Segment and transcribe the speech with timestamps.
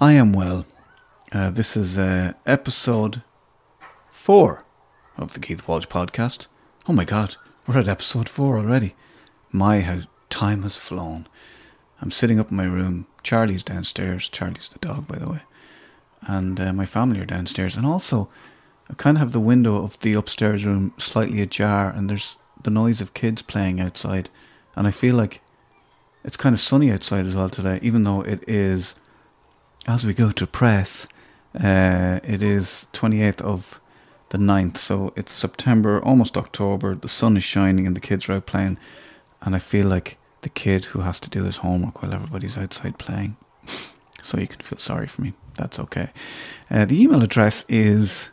[0.00, 0.64] I am well.
[1.32, 3.24] Uh, this is uh, episode
[4.12, 4.64] four
[5.16, 6.46] of the Keith Walsh podcast.
[6.86, 7.34] Oh my god,
[7.66, 8.94] we're at episode four already.
[9.50, 11.26] My, how time has flown.
[12.00, 13.08] I'm sitting up in my room.
[13.24, 14.28] Charlie's downstairs.
[14.28, 15.42] Charlie's the dog, by the way.
[16.22, 17.74] And uh, my family are downstairs.
[17.74, 18.28] And also,
[18.88, 22.70] I kind of have the window of the upstairs room slightly ajar, and there's the
[22.70, 24.30] noise of kids playing outside.
[24.76, 25.40] And I feel like
[26.22, 28.94] it's kind of sunny outside as well today, even though it is
[29.88, 31.08] as we go to press,
[31.58, 33.80] uh, it is 28th of
[34.28, 36.94] the 9th, so it's September, almost October.
[36.94, 38.76] The sun is shining and the kids are out playing,
[39.40, 42.98] and I feel like the kid who has to do his homework while everybody's outside
[42.98, 43.36] playing.
[44.22, 45.32] So you can feel sorry for me.
[45.54, 46.10] That's okay.
[46.70, 48.28] Uh, the email address is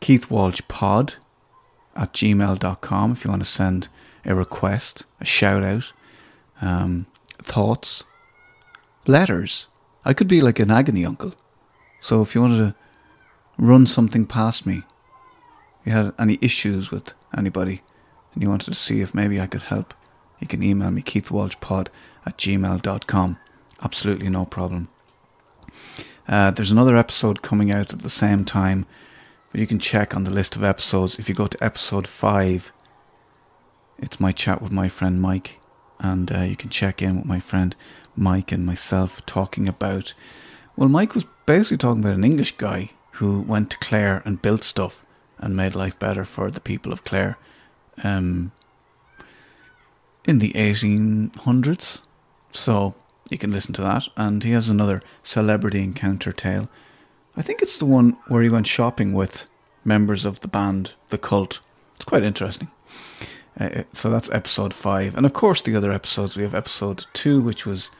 [0.00, 1.14] keithwalshpod
[1.96, 3.88] at gmail.com if you want to send
[4.24, 5.92] a request, a shout out,
[6.62, 7.06] um,
[7.42, 8.04] thoughts,
[9.04, 9.66] letters
[10.06, 11.34] I could be like an agony uncle.
[12.00, 12.74] So if you wanted to
[13.58, 14.84] run something past me,
[15.84, 17.82] you had any issues with anybody,
[18.32, 19.94] and you wanted to see if maybe I could help,
[20.38, 21.88] you can email me keithwalshpod
[22.24, 23.38] at gmail.com.
[23.82, 24.88] Absolutely no problem.
[26.28, 28.86] Uh, there's another episode coming out at the same time,
[29.50, 31.18] but you can check on the list of episodes.
[31.18, 32.72] If you go to episode 5,
[33.98, 35.58] it's my chat with my friend Mike,
[35.98, 37.74] and uh, you can check in with my friend
[38.16, 40.14] Mike and myself talking about.
[40.76, 44.64] Well, Mike was basically talking about an English guy who went to Clare and built
[44.64, 45.04] stuff
[45.38, 47.38] and made life better for the people of Clare
[48.02, 48.52] um,
[50.24, 52.00] in the 1800s.
[52.52, 52.94] So
[53.30, 54.08] you can listen to that.
[54.16, 56.68] And he has another celebrity encounter tale.
[57.36, 59.46] I think it's the one where he went shopping with
[59.84, 61.60] members of the band The Cult.
[61.94, 62.68] It's quite interesting.
[63.58, 65.16] Uh, so that's episode five.
[65.16, 67.90] And of course, the other episodes we have episode two, which was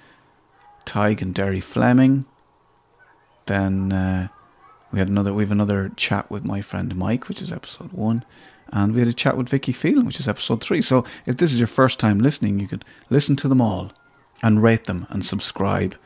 [0.84, 2.26] Tig and Derry Fleming.
[3.46, 4.28] Then uh,
[4.92, 8.24] we had another we have another chat with my friend Mike, which is episode one,
[8.72, 10.82] and we had a chat with Vicky Phelan, which is episode three.
[10.82, 13.92] So if this is your first time listening, you could listen to them all
[14.42, 15.96] and rate them and subscribe,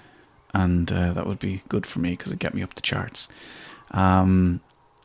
[0.54, 3.26] and uh, that would be good for me because it'd get me up the charts.
[3.90, 4.60] Um,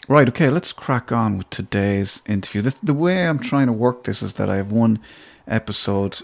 [0.07, 2.61] right, okay, let's crack on with today's interview.
[2.61, 4.99] The, the way I'm trying to work this is that I have one
[5.47, 6.21] episode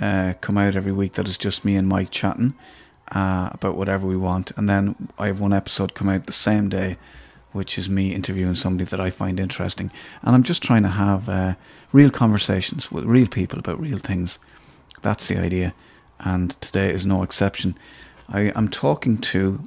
[0.00, 2.54] uh, come out every week that is just me and Mike chatting
[3.12, 4.52] uh, about whatever we want.
[4.56, 6.96] And then I have one episode come out the same day,
[7.52, 9.90] which is me interviewing somebody that I find interesting.
[10.22, 11.54] And I'm just trying to have uh,
[11.92, 14.38] real conversations with real people about real things.
[15.02, 15.74] That's the idea.
[16.20, 17.76] And today is no exception.
[18.28, 19.60] I am talking to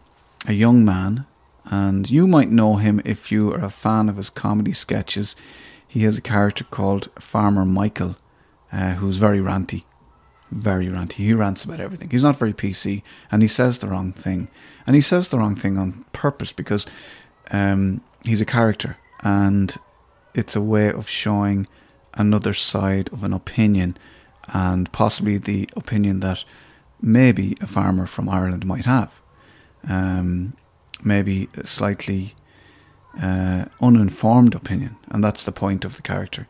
[0.48, 1.26] a young man,
[1.70, 5.36] and you might know him if you are a fan of his comedy sketches.
[5.88, 8.18] He has a character called Farmer Michael,
[8.72, 9.84] uh, who's very ranty
[10.52, 11.14] very ranty.
[11.14, 12.10] He rants about everything.
[12.10, 14.48] He's not very PC, and he says the wrong thing.
[14.86, 16.86] And he says the wrong thing on purpose because
[17.52, 19.76] um, he's a character, and
[20.34, 21.68] it's a way of showing
[22.14, 23.98] another side of an opinion,
[24.48, 26.44] and possibly the opinion that
[27.02, 29.22] maybe a farmer from Ireland might have.
[29.88, 30.56] Um,
[31.04, 32.36] maybe a slightly
[33.22, 36.48] uh, uninformed opinion, and that's the point of the character.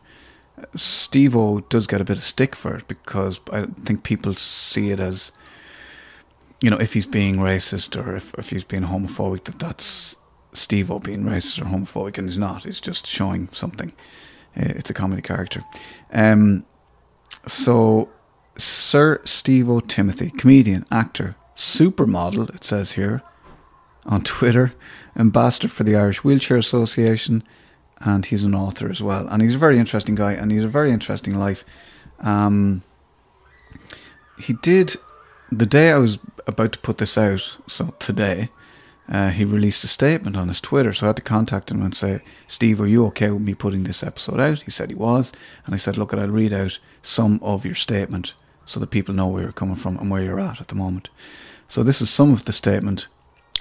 [0.75, 4.99] Stevo does get a bit of stick for it because I think people see it
[4.99, 5.31] as,
[6.61, 10.15] you know, if he's being racist or if, if he's being homophobic, that that's
[10.53, 12.63] Stevo being racist or homophobic, and he's not.
[12.63, 13.93] He's just showing something.
[14.57, 15.63] Uh, it's a comedy character.
[16.11, 16.65] Um,
[17.45, 18.09] so,
[18.57, 23.21] Sir Stevo Timothy, comedian, actor, supermodel, it says here
[24.07, 24.73] on Twitter,
[25.15, 27.43] ambassador for the Irish Wheelchair Association
[27.99, 29.27] and he's an author as well.
[29.27, 31.65] And he's a very interesting guy, and he's a very interesting life.
[32.19, 32.83] Um,
[34.39, 34.95] he did
[35.51, 38.49] the day I was about to put this out, so today,
[39.09, 40.93] uh, he released a statement on his Twitter.
[40.93, 43.83] So I had to contact him and say, Steve, are you okay with me putting
[43.83, 44.63] this episode out?
[44.63, 45.31] He said he was.
[45.65, 48.33] And I said, look, I'll read out some of your statement
[48.65, 51.09] so that people know where you're coming from and where you're at at the moment.
[51.69, 53.07] So this is some of the statement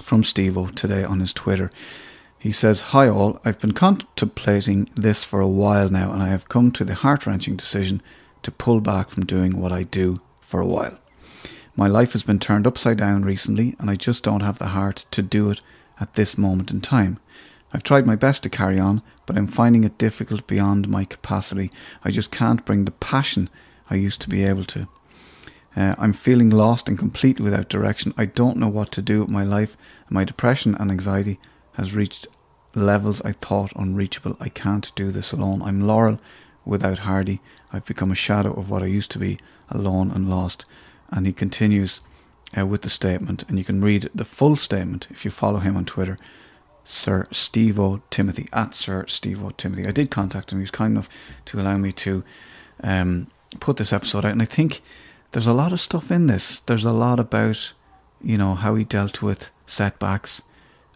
[0.01, 1.71] from Steve today on his Twitter.
[2.39, 6.49] He says, Hi all, I've been contemplating this for a while now and I have
[6.49, 8.01] come to the heart wrenching decision
[8.43, 10.97] to pull back from doing what I do for a while.
[11.75, 15.05] My life has been turned upside down recently, and I just don't have the heart
[15.11, 15.61] to do it
[15.99, 17.19] at this moment in time.
[17.71, 21.69] I've tried my best to carry on, but I'm finding it difficult beyond my capacity.
[22.03, 23.49] I just can't bring the passion
[23.89, 24.87] I used to be able to.
[25.77, 28.13] Uh, I'm feeling lost and completely without direction.
[28.17, 29.77] I don't know what to do with my life,
[30.09, 31.39] my depression and anxiety
[31.73, 32.27] has reached
[32.73, 34.35] levels I thought unreachable.
[34.39, 35.61] I can't do this alone.
[35.61, 36.19] I'm Laurel
[36.65, 37.41] without Hardy.
[37.71, 39.37] I've become a shadow of what I used to be,
[39.69, 40.65] alone and lost
[41.09, 42.01] and he continues
[42.57, 45.75] uh, with the statement, and you can read the full statement if you follow him
[45.75, 46.17] on Twitter,
[46.85, 49.85] Sir Stevo Timothy, at Sir Stevo Timothy.
[49.85, 51.09] I did contact him, he was kind enough
[51.45, 52.23] to allow me to
[52.83, 53.27] um,
[53.59, 54.81] put this episode out, and I think
[55.37, 56.61] there's a lot of stuff in this.
[56.61, 57.73] There's a lot about,
[58.23, 60.41] you know, how he dealt with setbacks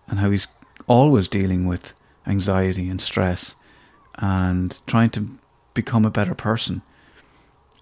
[0.07, 0.47] and how he's
[0.87, 1.93] always dealing with
[2.25, 3.53] anxiety and stress
[4.15, 5.37] and trying to
[5.75, 6.81] become a better person.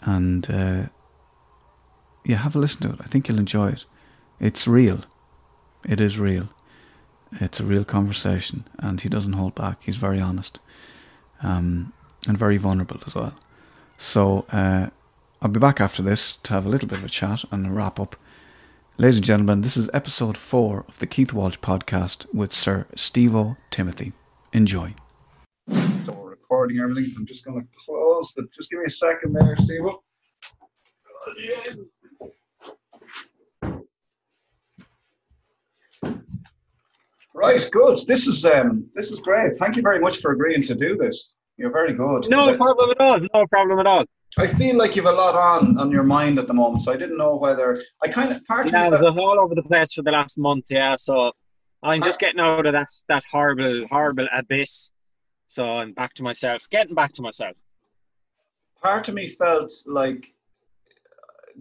[0.01, 0.87] And uh,
[2.25, 2.99] yeah, have a listen to it.
[2.99, 3.85] I think you'll enjoy it.
[4.41, 5.05] It's real.
[5.87, 6.49] It is real.
[7.39, 9.77] It's a real conversation, and he doesn't hold back.
[9.83, 10.59] He's very honest,
[11.41, 11.93] um,
[12.27, 13.39] and very vulnerable as well.
[13.97, 14.89] So uh,
[15.41, 17.69] I'll be back after this to have a little bit of a chat and a
[17.69, 18.17] wrap up.
[18.97, 23.55] Ladies and gentlemen, this is episode four of the Keith Walsh podcast with Sir Steve
[23.71, 24.11] Timothy.
[24.51, 24.93] Enjoy.
[25.69, 27.13] So we're recording everything.
[27.17, 29.79] I'm just going to close, but just give me a second there, Steve.
[37.33, 37.99] Right, good.
[38.07, 39.57] This is um, this is great.
[39.57, 41.35] Thank you very much for agreeing to do this.
[41.55, 42.29] You're very good.
[42.29, 43.19] No problem at all.
[43.33, 44.03] No problem at all.
[44.37, 46.97] I feel like you've a lot on on your mind at the moment, so I
[46.97, 50.03] didn't know whether I kind of part yeah, of was all over the place for
[50.03, 50.65] the last month.
[50.69, 51.31] Yeah, so
[51.81, 54.91] I'm just getting out of that that horrible horrible abyss.
[55.47, 57.55] So I'm back to myself, getting back to myself.
[58.83, 60.31] Part of me felt like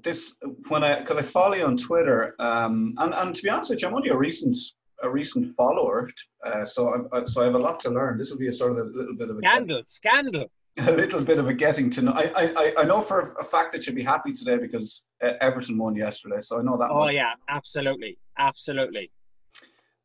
[0.02, 0.34] this
[0.68, 3.80] when I because I follow you on Twitter, um, and and to be honest with
[3.80, 4.56] you, I'm only a recent
[5.02, 6.10] a recent follower,
[6.44, 8.18] uh, so I, so I have a lot to learn.
[8.18, 10.50] This will be a sort of a little bit of a scandal, scandal.
[10.86, 12.12] A little bit of a getting to know.
[12.14, 15.76] I I, I know for a fact that you'll be happy today because uh, Everton
[15.76, 16.88] won yesterday, so I know that.
[16.90, 17.14] Oh much.
[17.14, 19.10] yeah, absolutely, absolutely.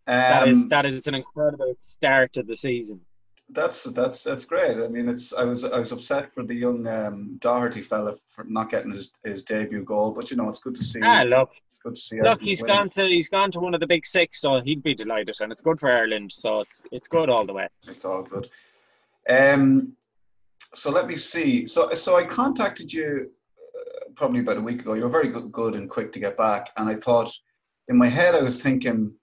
[0.08, 3.02] Um, that is that is an incredible start to the season.
[3.50, 4.78] That's that's that's great.
[4.78, 8.44] I mean, it's I was I was upset for the young um, Doherty fella for
[8.46, 11.02] not getting his, his debut goal, but you know it's good to see.
[11.04, 11.52] Ah, look,
[11.84, 12.20] good to see.
[12.20, 12.78] Look, he's winning.
[12.78, 15.52] gone to he's gone to one of the big six, so he'd be delighted, and
[15.52, 16.32] it's good for Ireland.
[16.32, 17.68] So it's it's good all the way.
[17.88, 18.50] It's all good.
[19.30, 19.96] Um,
[20.74, 21.66] so let me see.
[21.66, 24.94] So so I contacted you uh, probably about a week ago.
[24.94, 27.32] You were very good, good and quick to get back, and I thought
[27.88, 29.14] in my head I was thinking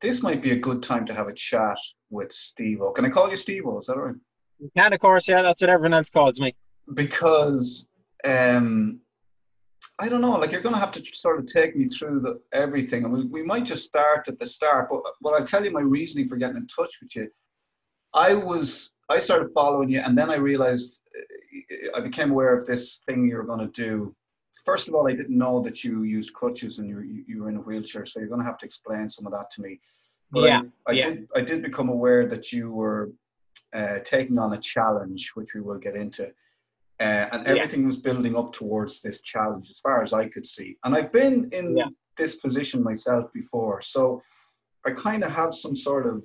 [0.00, 1.78] this might be a good time to have a chat
[2.10, 2.94] with Stevo.
[2.94, 3.80] Can I call you Stevo?
[3.80, 4.16] Is that right?
[4.58, 5.28] You can, of course.
[5.28, 6.54] Yeah, that's what everyone else calls me.
[6.94, 7.88] Because
[8.24, 9.00] um,
[9.98, 10.30] I don't know.
[10.30, 13.26] Like you're going to have to sort of take me through the, everything, and we,
[13.26, 14.88] we might just start at the start.
[14.90, 17.28] But but I'll tell you my reasoning for getting in touch with you.
[18.14, 22.66] I was I started following you, and then I realized uh, I became aware of
[22.66, 24.14] this thing you were going to do.
[24.64, 27.56] First of all, I didn't know that you used crutches and you you were in
[27.56, 29.80] a wheelchair, so you're going to have to explain some of that to me.
[30.30, 31.02] But yeah, I, I yeah.
[31.02, 33.12] did I did become aware that you were
[33.72, 36.26] uh, taking on a challenge, which we will get into.
[37.00, 37.86] Uh, and everything yeah.
[37.86, 40.76] was building up towards this challenge as far as I could see.
[40.84, 41.86] And I've been in yeah.
[42.16, 43.80] this position myself before.
[43.82, 44.22] So
[44.84, 46.22] I kind of have some sort of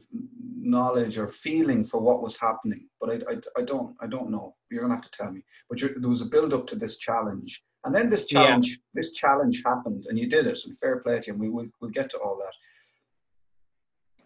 [0.60, 4.56] knowledge or feeling for what was happening, but I, I, I don't I don't know.
[4.70, 5.44] You're gonna have to tell me.
[5.70, 8.76] But there was a build up to this challenge, and then this challenge yeah.
[8.94, 10.60] this challenge happened, and you did it.
[10.66, 11.34] And fair play to you.
[11.34, 12.54] And we will we'll get to all that.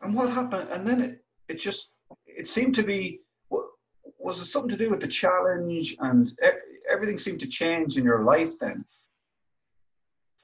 [0.02, 0.70] And what happened?
[0.72, 1.96] And then it it just
[2.26, 3.22] it seemed to be
[4.22, 6.32] was it something to do with the challenge and
[6.90, 8.86] everything seemed to change in your life then?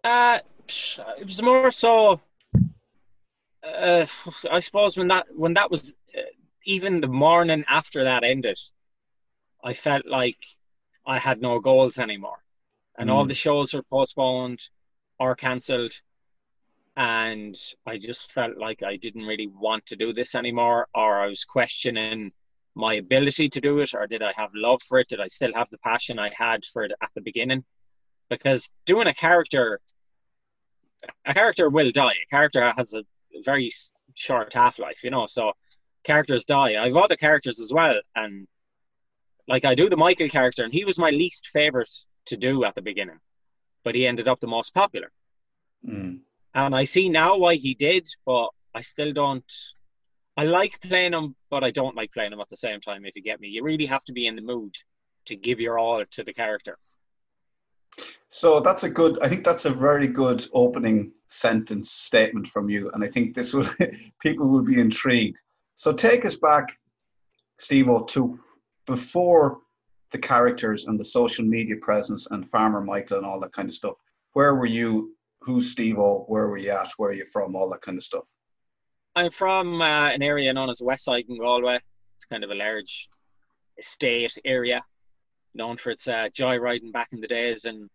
[0.04, 2.20] Uh, it was more so.
[3.68, 4.06] Uh,
[4.52, 6.22] I suppose when that when that was uh,
[6.66, 8.60] even the morning after that ended,
[9.64, 10.38] I felt like
[11.06, 12.44] I had no goals anymore,
[12.98, 13.14] and mm.
[13.14, 14.62] all the shows were postponed
[15.20, 15.94] or cancelled,
[16.96, 17.56] and
[17.86, 21.46] I just felt like I didn't really want to do this anymore, or I was
[21.46, 22.32] questioning
[22.78, 25.10] my ability to do it or did I have love for it?
[25.10, 27.66] Did I still have the passion I had for it at the beginning?
[28.30, 29.80] Because doing a character,
[31.26, 32.14] a character will die.
[32.24, 33.04] A character has a
[33.44, 33.70] very
[34.14, 35.28] short half life, you know.
[35.28, 35.54] So
[36.04, 36.82] characters die.
[36.82, 38.48] I have other characters as well, and
[39.48, 41.90] like I do the Michael character, and he was my least favorite
[42.26, 43.20] to do at the beginning,
[43.84, 45.12] but he ended up the most popular.
[45.88, 46.20] Mm.
[46.54, 49.52] And I see now why he did, but I still don't.
[50.36, 53.06] I like playing him, but I don't like playing him at the same time.
[53.06, 54.76] If you get me, you really have to be in the mood
[55.26, 56.78] to give your all to the character.
[58.30, 59.18] So that's a good.
[59.22, 63.54] I think that's a very good opening sentence statement from you, and I think this
[63.54, 63.66] will
[64.22, 65.42] people will be intrigued.
[65.76, 66.66] So take us back,
[67.58, 68.40] Steve to
[68.86, 69.60] before
[70.12, 73.76] the characters and the social media presence and Farmer Michael and all that kind of
[73.76, 73.96] stuff.
[74.34, 75.16] Where were you?
[75.42, 76.26] Who's Stevo?
[76.28, 76.92] Where were you at?
[76.98, 77.56] Where are you from?
[77.56, 78.28] All that kind of stuff.
[79.16, 81.80] I'm from uh, an area known as West Side in Galway.
[82.16, 83.10] It's kind of a large
[83.78, 84.84] estate area
[85.58, 87.90] known for its uh, joyriding back in the days and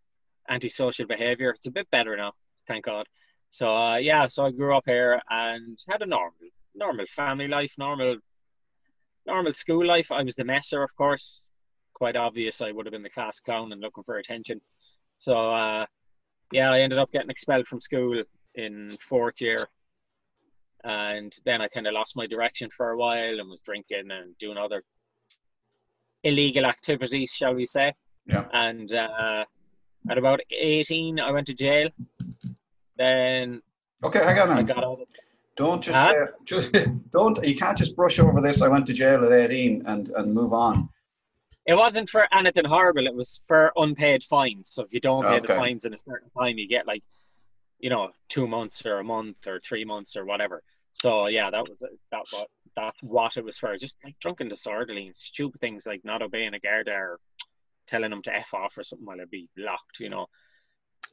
[0.51, 1.51] antisocial behaviour.
[1.51, 2.33] It's a bit better now,
[2.67, 3.07] thank God.
[3.51, 6.33] So uh, yeah, so I grew up here and had a normal,
[6.75, 8.17] normal family life, normal,
[9.27, 10.11] normal school life.
[10.11, 11.45] I was the messer, of course.
[11.95, 14.61] Quite obvious, I would have been the class clown and looking for attention.
[15.19, 15.87] So uh,
[16.51, 18.23] yeah, I ended up getting expelled from school
[18.55, 19.57] in fourth year,
[20.85, 24.37] and then I kind of lost my direction for a while and was drinking and
[24.39, 24.83] doing other
[26.25, 27.93] illegal activities, shall we say?
[28.27, 28.45] Yeah.
[28.53, 29.45] And uh,
[30.09, 31.91] at about 18, I went to jail.
[32.97, 33.63] Then
[34.05, 34.51] okay, hang on.
[34.51, 35.01] I got out.
[35.57, 36.27] Don't just huh?
[36.45, 36.73] just
[37.11, 37.43] don't.
[37.45, 38.63] You can't just brush over this.
[38.63, 40.89] I went to jail at 18 and and move on.
[41.67, 43.07] It wasn't for anything horrible.
[43.07, 44.71] It was for unpaid fines.
[44.73, 45.47] So if you don't pay okay.
[45.47, 47.05] the fines in a certain time, you get like,
[47.79, 50.63] you know, two months or a month or three months or whatever.
[50.93, 53.77] So yeah, that was that what that's what it was for.
[53.77, 57.19] Just like drunken disorderly and stupid things like not obeying a guard or
[57.87, 60.27] telling them to f off or something while I'd be locked, you know.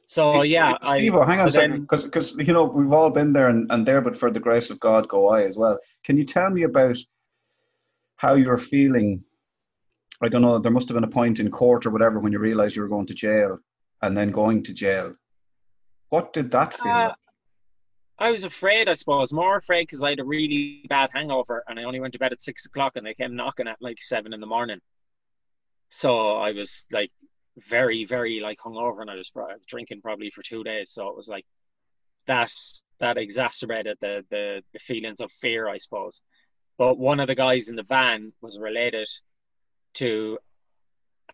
[0.06, 3.48] So yeah, Steve, hang on a second, because because you know we've all been there
[3.48, 5.78] and, and there, but for the grace of God, go I as well.
[6.02, 6.96] Can you tell me about
[8.16, 9.22] how you're feeling?
[10.20, 10.58] I don't know.
[10.58, 12.88] There must have been a point in court or whatever when you realised you were
[12.88, 13.58] going to jail,
[14.02, 15.14] and then going to jail.
[16.08, 17.14] What did that feel uh, like?
[18.20, 21.80] I was afraid, I suppose, more afraid because I had a really bad hangover and
[21.80, 24.34] I only went to bed at six o'clock and they came knocking at like seven
[24.34, 24.80] in the morning.
[25.88, 27.10] So I was like
[27.56, 29.32] very, very like hungover and I was,
[29.66, 30.90] drinking probably for two days.
[30.90, 31.46] So it was like
[32.26, 32.52] that
[33.00, 36.20] that exacerbated the, the the feelings of fear, I suppose.
[36.76, 39.08] But one of the guys in the van was related
[39.94, 40.38] to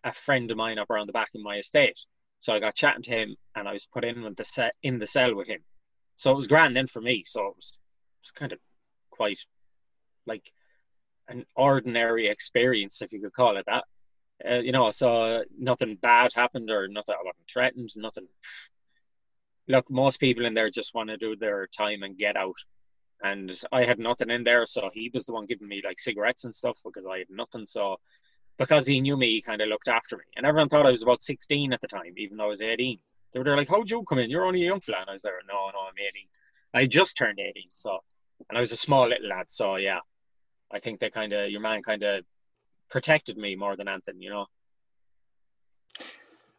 [0.05, 1.99] a friend of mine up around the back in my estate.
[2.39, 4.99] So I got chatting to him and I was put in with the set in
[4.99, 5.59] the cell with him.
[6.17, 7.23] So it was grand then for me.
[7.25, 8.59] So it was, it was kind of
[9.11, 9.39] quite
[10.25, 10.51] like
[11.27, 13.83] an ordinary experience, if you could call it that.
[14.47, 17.15] Uh, you know, so nothing bad happened or nothing.
[17.15, 17.89] I wasn't threatened.
[17.95, 18.27] Nothing.
[19.67, 22.55] Look, most people in there just want to do their time and get out.
[23.23, 26.45] And I had nothing in there, so he was the one giving me like cigarettes
[26.45, 27.65] and stuff because I had nothing.
[27.65, 27.97] So
[28.57, 30.23] because he knew me, he kind of looked after me.
[30.35, 32.99] And everyone thought I was about 16 at the time, even though I was 18.
[33.31, 34.29] They were like, "How'd you come in?
[34.29, 36.27] You're only a young fella." And I was there, "No, no, I'm 18.
[36.73, 37.99] I just turned 18." So,
[38.49, 39.45] and I was a small little lad.
[39.49, 39.99] So yeah,
[40.71, 42.23] I think they kind of your man kind of
[42.89, 44.45] protected me more than anything, you know.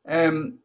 [0.07, 0.59] Um,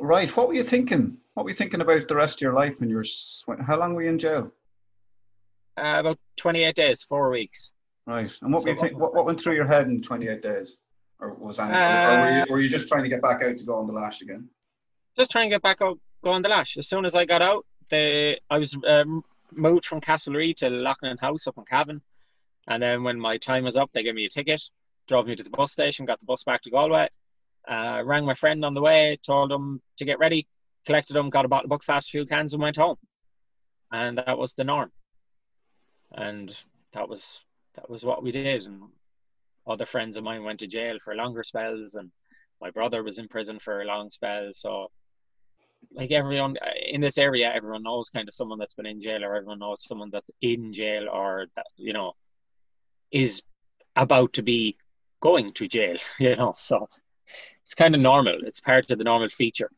[0.00, 0.34] right.
[0.36, 1.18] What were you thinking?
[1.34, 3.62] What were you thinking about the rest of your life when you were?
[3.62, 4.52] How long were you in jail?
[5.76, 7.72] Uh, about 28 days, four weeks.
[8.06, 8.30] Right.
[8.42, 8.98] And what so were you think?
[8.98, 10.76] What, what went through your head in 28 days?
[11.18, 13.56] Or was that, uh, or were you, were you just trying to get back out
[13.56, 14.48] to go on the lash again?
[15.16, 16.76] Just trying to get back up, go on the lash.
[16.76, 21.20] As soon as I got out, the I was um, moved from Castlerea to Loughan
[21.20, 22.00] House up in Cavan.
[22.68, 24.62] And then when my time was up, they gave me a ticket,
[25.08, 27.08] drove me to the bus station, got the bus back to Galway,
[27.68, 30.46] uh, rang my friend on the way, told him to get ready,
[30.86, 32.96] collected him, got a bottle of Buckfast, a few cans, and went home.
[33.90, 34.90] And that was the norm.
[36.12, 36.54] And
[36.92, 38.64] that was that was what we did.
[38.64, 38.82] And
[39.66, 42.10] other friends of mine went to jail for longer spells, and
[42.60, 44.52] my brother was in prison for a long spell.
[44.52, 44.90] So,
[45.90, 49.34] like everyone in this area, everyone knows kind of someone that's been in jail, or
[49.34, 52.12] everyone knows someone that's in jail, or that you know
[53.10, 53.42] is
[53.96, 54.76] about to be
[55.20, 56.54] going to jail, you know.
[56.56, 56.88] So
[57.64, 58.38] it's kind of normal.
[58.44, 59.70] It's part of the normal feature.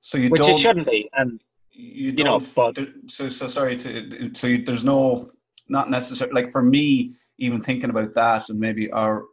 [0.00, 1.40] So you which it shouldn't be, and
[1.72, 2.78] you, you know, but
[3.08, 5.30] so so sorry to so you, there's no
[5.68, 9.24] not necessarily like for me even thinking about that and maybe our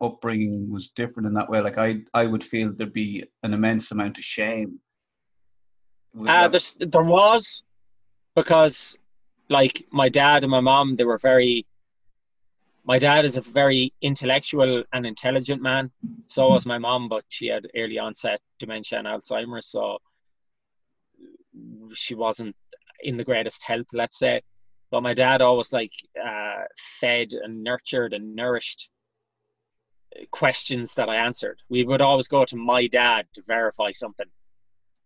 [0.00, 1.60] upbringing was different in that way.
[1.60, 4.78] Like I I would feel there'd be an immense amount of shame.
[6.18, 7.62] Uh, there's, there was
[8.34, 8.96] because
[9.48, 11.66] like my dad and my mom they were very
[12.84, 15.90] my dad is a very intellectual and intelligent man.
[16.26, 19.98] So was my mom, but she had early onset dementia and Alzheimer's, so
[21.92, 22.56] she wasn't
[23.02, 24.40] in the greatest health, let's say.
[24.90, 26.64] But my dad always like uh,
[27.00, 28.90] fed and nurtured and nourished
[30.30, 31.60] questions that I answered.
[31.68, 34.26] We would always go to my dad to verify something.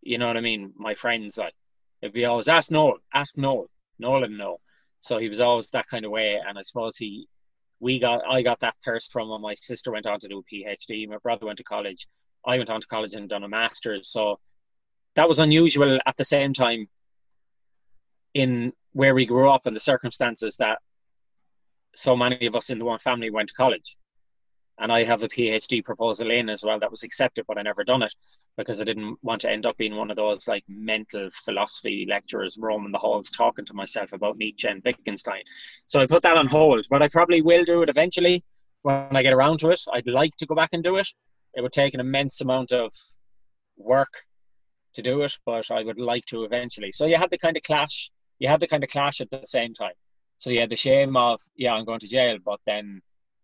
[0.04, 0.74] You know what I mean?
[0.76, 1.54] My friends like
[2.02, 4.58] it'd be always ask Noel, ask Noel, Noel and know.
[5.00, 7.26] So he was always that kind of way, and I suppose he,
[7.80, 9.40] we got, I got that thirst from him.
[9.40, 11.08] My sister went on to do a PhD.
[11.08, 12.06] My brother went to college.
[12.44, 14.08] I went on to college and done a master's.
[14.08, 14.36] So
[15.14, 16.88] that was unusual at the same time
[18.34, 20.78] in where we grew up and the circumstances that
[21.94, 23.96] so many of us in the one family went to college.
[24.78, 27.84] And I have a PhD proposal in as well that was accepted, but I never
[27.84, 28.12] done it
[28.56, 32.56] because I didn't want to end up being one of those like mental philosophy lecturers
[32.60, 35.42] roaming the halls talking to myself about Nietzsche and Wittgenstein.
[35.86, 38.44] So I put that on hold, but I probably will do it eventually
[38.82, 39.80] when I get around to it.
[39.92, 41.08] I'd like to go back and do it.
[41.54, 42.92] It would take an immense amount of
[43.76, 44.22] work
[44.94, 46.92] to do it, but I would like to eventually.
[46.92, 48.10] So you had the kind of clash.
[48.38, 49.94] You had the kind of clash at the same time.
[50.38, 53.00] So you had the shame of, yeah, I'm going to jail, but then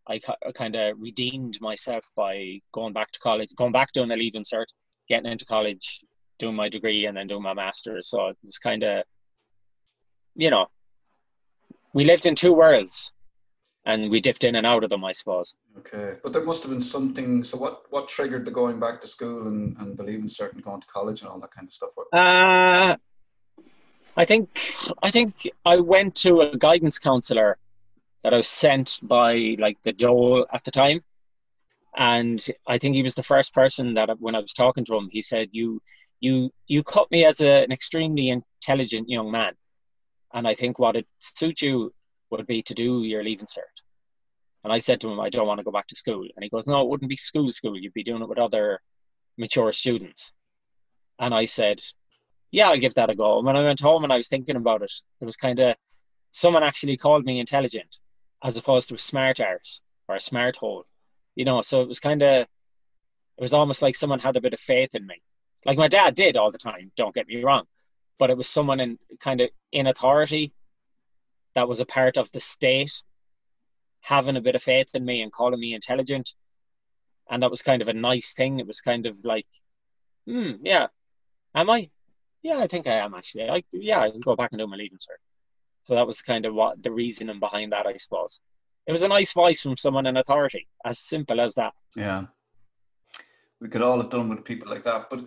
[0.09, 0.21] I,
[0.55, 4.67] kind of redeemed myself by going back to college, going back doing a leaving cert,
[5.11, 6.01] getting into college,
[6.39, 8.09] doing my degree, and then doing my master's.
[8.09, 9.05] So it was kind of,
[10.35, 10.69] you know,
[11.93, 13.13] we lived in two worlds
[13.85, 15.57] and we dipped in and out of them, I suppose.
[15.79, 17.43] Okay, but there must have been something.
[17.45, 20.87] So, what what triggered the going back to school and and believing certain going to
[20.87, 21.91] college and all that kind of stuff?
[22.13, 22.97] Uh,
[24.17, 24.49] I think
[25.03, 27.59] I think I went to a guidance counselor
[28.23, 31.03] that I was sent by like the Dole at the time,
[31.97, 35.09] and I think he was the first person that when I was talking to him,
[35.11, 35.81] he said, "You
[36.21, 39.55] you you cut me as a, an extremely intelligent young man."
[40.33, 41.93] And I think what it suit you
[42.31, 43.83] would be to do your leaving cert.
[44.63, 46.23] And I said to him, I don't want to go back to school.
[46.23, 47.79] And he goes, No, it wouldn't be school school.
[47.79, 48.79] You'd be doing it with other
[49.39, 50.33] mature students.
[51.19, 51.81] And I said,
[52.51, 53.39] Yeah, I'll give that a go.
[53.39, 55.77] And when I went home and I was thinking about it, it was kind of
[56.33, 57.97] someone actually called me intelligent
[58.45, 60.85] as opposed to a smart arse or a smart hole.
[61.35, 62.49] You know, so it was kind of, it
[63.41, 65.23] was almost like someone had a bit of faith in me.
[65.65, 67.65] Like my dad did all the time, don't get me wrong.
[68.19, 70.53] But it was someone in kind of in authority
[71.55, 73.03] that was a part of the state
[74.03, 76.35] having a bit of faith in me and calling me intelligent.
[77.31, 78.59] And that was kind of a nice thing.
[78.59, 79.47] It was kind of like,
[80.27, 80.89] hmm, yeah,
[81.55, 81.91] am I?
[82.43, 83.49] Yeah, I think I am actually.
[83.49, 85.21] I, yeah, I can go back and do my leaving cert.
[85.85, 88.41] So that was kind of what the reasoning behind that, I suppose.
[88.91, 91.75] It was a nice voice from someone in authority, as simple as that.
[91.95, 92.25] Yeah.
[93.61, 95.09] We could all have done with people like that.
[95.09, 95.27] But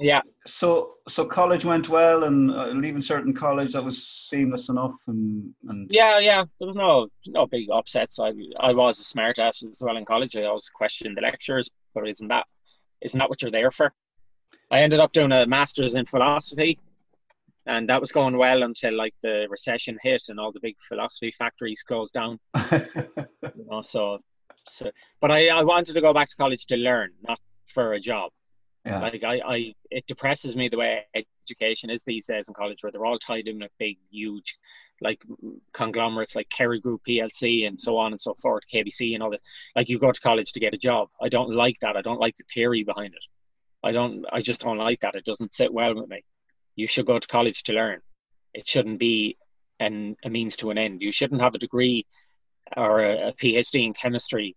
[0.00, 0.20] yeah.
[0.46, 5.54] So so college went well, and uh, leaving certain college that was seamless enough, and
[5.68, 8.18] and yeah, yeah, there was no no big upsets.
[8.18, 10.34] I I was a smart ass as well in college.
[10.34, 12.46] I always questioned the lecturers, but isn't that
[13.00, 13.94] isn't that what you're there for?
[14.72, 16.80] I ended up doing a master's in philosophy,
[17.68, 21.30] and that was going well until like the recession hit and all the big philosophy
[21.30, 22.38] factories closed down.
[22.72, 24.18] you know, so,
[24.66, 28.00] so, but I I wanted to go back to college to learn, not for a
[28.00, 28.32] job.
[28.86, 29.00] Yeah.
[29.00, 31.04] Like I, I, it depresses me the way
[31.44, 34.56] education is these days in college, where they're all tied in with big, huge,
[35.02, 35.22] like
[35.74, 39.40] conglomerates like Kerry Group PLC and so on and so forth, KBC and all that.
[39.76, 41.08] Like you go to college to get a job.
[41.20, 41.98] I don't like that.
[41.98, 43.24] I don't like the theory behind it.
[43.82, 44.24] I don't.
[44.32, 45.14] I just don't like that.
[45.14, 46.24] It doesn't sit well with me.
[46.78, 48.00] You should go to college to learn.
[48.54, 49.36] It shouldn't be
[49.80, 51.02] an a means to an end.
[51.02, 52.06] You shouldn't have a degree
[52.76, 54.56] or a, a PhD in chemistry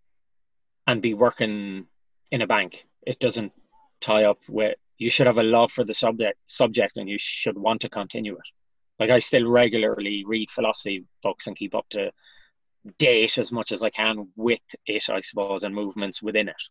[0.85, 1.87] and be working
[2.31, 2.85] in a bank.
[3.05, 3.53] It doesn't
[4.01, 7.57] tie up with you should have a love for the subject subject and you should
[7.57, 8.49] want to continue it
[8.99, 12.11] like i still regularly read philosophy books and keep up to
[12.97, 16.63] date as much as i can with it i suppose and movements within it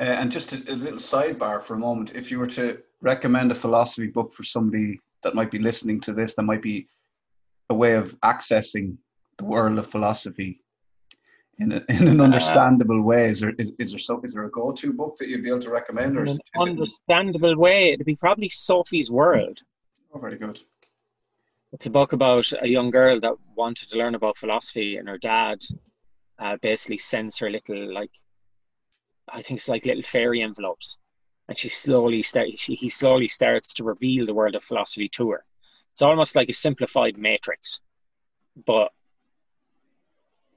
[0.00, 3.52] uh, and just a, a, little sidebar for a moment if you were to recommend
[3.52, 6.86] a philosophy book for somebody that might be listening to this that might be
[7.68, 8.96] a way of accessing
[9.38, 10.60] the world of philosophy
[11.58, 13.30] in, a, in an uh, understandable uh, way.
[13.30, 15.48] Is there is, is there so is there a go to book that you'd be
[15.48, 16.16] able to recommend?
[16.16, 19.58] Or in an understandable way, it'd be probably Sophie's World.
[20.14, 20.60] Oh, very good.
[21.72, 25.18] It's a book about a young girl that wanted to learn about philosophy, and her
[25.18, 25.58] dad
[26.38, 28.10] uh, basically sends her little like
[29.28, 30.98] I think it's like little fairy envelopes,
[31.52, 35.32] and she slowly start, she, he slowly starts to reveal the world of philosophy to
[35.32, 35.42] her.
[35.90, 37.82] It's almost like a simplified matrix,
[38.64, 38.90] but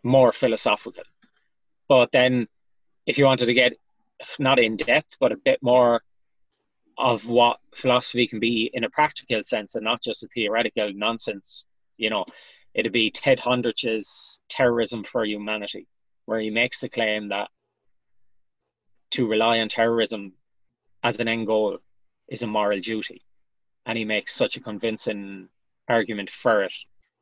[0.03, 1.03] more philosophical.
[1.89, 2.47] But then,
[3.05, 3.73] if you wanted to get
[4.39, 6.01] not in depth, but a bit more
[6.97, 11.65] of what philosophy can be in a practical sense and not just a theoretical nonsense,
[11.97, 12.23] you know,
[12.73, 15.89] it'd be Ted Honderich's Terrorism for Humanity,
[16.23, 17.49] where he makes the claim that
[19.11, 20.31] to rely on terrorism
[21.05, 21.77] as an end goal
[22.27, 23.21] is a moral duty.
[23.85, 25.47] and he makes such a convincing
[25.87, 26.73] argument for it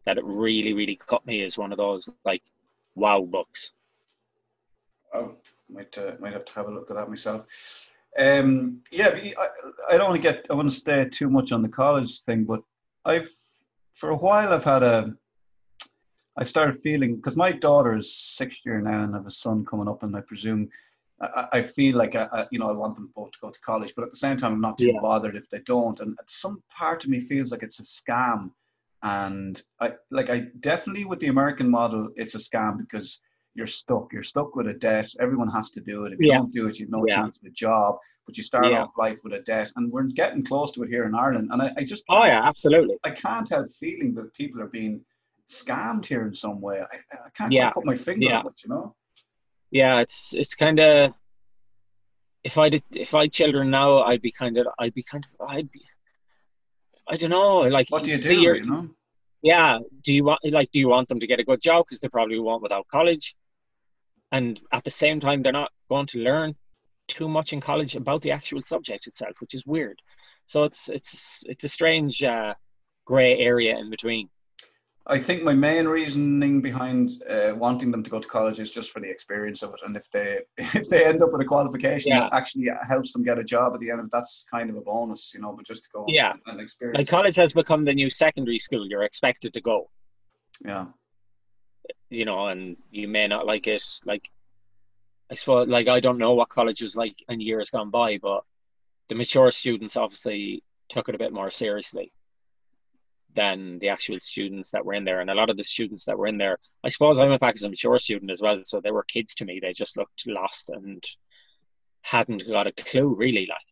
[0.06, 2.44] that it really, really cut me as one of those like
[2.96, 3.74] wow books.
[5.14, 5.36] Oh,
[5.70, 7.46] might uh, might have to have a look at that myself.
[8.18, 9.48] Um, yeah, I,
[9.90, 12.46] I don't want to get I want to stay too much on the college thing,
[12.46, 12.62] but
[13.06, 13.30] I've
[13.94, 15.14] for a while I've had a
[16.38, 19.66] I started feeling because my daughter is sixth year now and I have a son
[19.66, 20.70] coming up, and I presume
[21.24, 23.60] I, I feel like I, I, you know I want them both to go to
[23.62, 25.00] college, but at the same time I'm not too yeah.
[25.02, 26.00] bothered if they don't.
[26.00, 28.52] And some part of me feels like it's a scam,
[29.02, 33.20] and I like I definitely with the American model it's a scam because
[33.56, 34.12] you're stuck.
[34.12, 35.10] You're stuck with a debt.
[35.20, 36.14] Everyone has to do it.
[36.14, 36.38] If you yeah.
[36.38, 37.16] don't do it, you've no yeah.
[37.16, 37.98] chance of a job.
[38.26, 38.84] But you start yeah.
[38.84, 41.50] off life with a debt, and we're getting close to it here in Ireland.
[41.52, 42.98] And I, I just oh yeah, absolutely.
[43.04, 45.02] I can't help feeling that people are being
[45.48, 46.82] scammed here in some way.
[46.82, 48.62] I, I can't put my finger on it.
[48.64, 48.96] You know.
[49.74, 51.14] Yeah, it's it's kind of.
[52.44, 55.26] If I did, if I had children now, I'd be kind of, I'd be kind
[55.26, 55.82] of, I'd be.
[57.08, 57.62] I don't know.
[57.78, 58.42] Like, what do you do?
[58.42, 58.90] Your, you know.
[59.42, 59.80] Yeah.
[60.02, 60.72] Do you want like?
[60.72, 63.36] Do you want them to get a good job because they probably won't without college?
[64.34, 66.56] and at the same time they're not going to learn
[67.08, 70.00] too much in college about the actual subject itself which is weird
[70.46, 72.54] so it's it's it's a strange uh,
[73.06, 74.28] gray area in between
[75.06, 78.92] I think my main reasoning behind uh, wanting them to go to college is just
[78.92, 82.12] for the experience of it, and if they if they end up with a qualification
[82.12, 82.22] yeah.
[82.22, 84.82] that actually helps them get a job at the end of that's kind of a
[84.82, 85.54] bonus, you know.
[85.54, 86.98] But just to go yeah, and experience.
[86.98, 88.88] Like college has become the new secondary school.
[88.88, 89.90] You're expected to go.
[90.66, 90.86] Yeah
[92.14, 93.84] you know, and you may not like it.
[94.06, 94.30] Like,
[95.32, 98.44] I suppose, like, I don't know what college was like in years gone by, but
[99.10, 102.12] the mature students obviously took it a bit more seriously
[103.36, 105.20] than the actual students that were in there.
[105.20, 107.56] And a lot of the students that were in there, I suppose I went back
[107.56, 108.60] as a mature student as well.
[108.64, 109.60] So they were kids to me.
[109.62, 111.04] They just looked lost and
[112.02, 113.48] hadn't got a clue, really.
[113.50, 113.68] Like,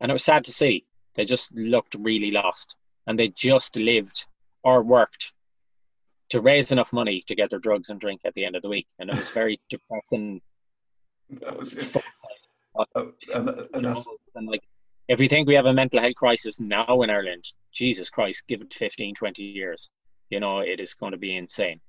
[0.00, 0.84] and it was sad to see.
[1.14, 4.26] They just looked really lost and they just lived
[4.62, 5.32] or worked
[6.30, 8.68] to raise enough money to get their drugs and drink at the end of the
[8.68, 10.40] week, and it was very depressing.
[11.28, 11.96] That was it.
[12.78, 12.84] Uh,
[13.34, 13.96] and, and,
[14.36, 14.62] and, like,
[15.08, 18.62] if we think we have a mental health crisis now in Ireland, Jesus Christ, give
[18.62, 19.90] it 15, 20 years,
[20.30, 21.80] you know, it is going to be insane.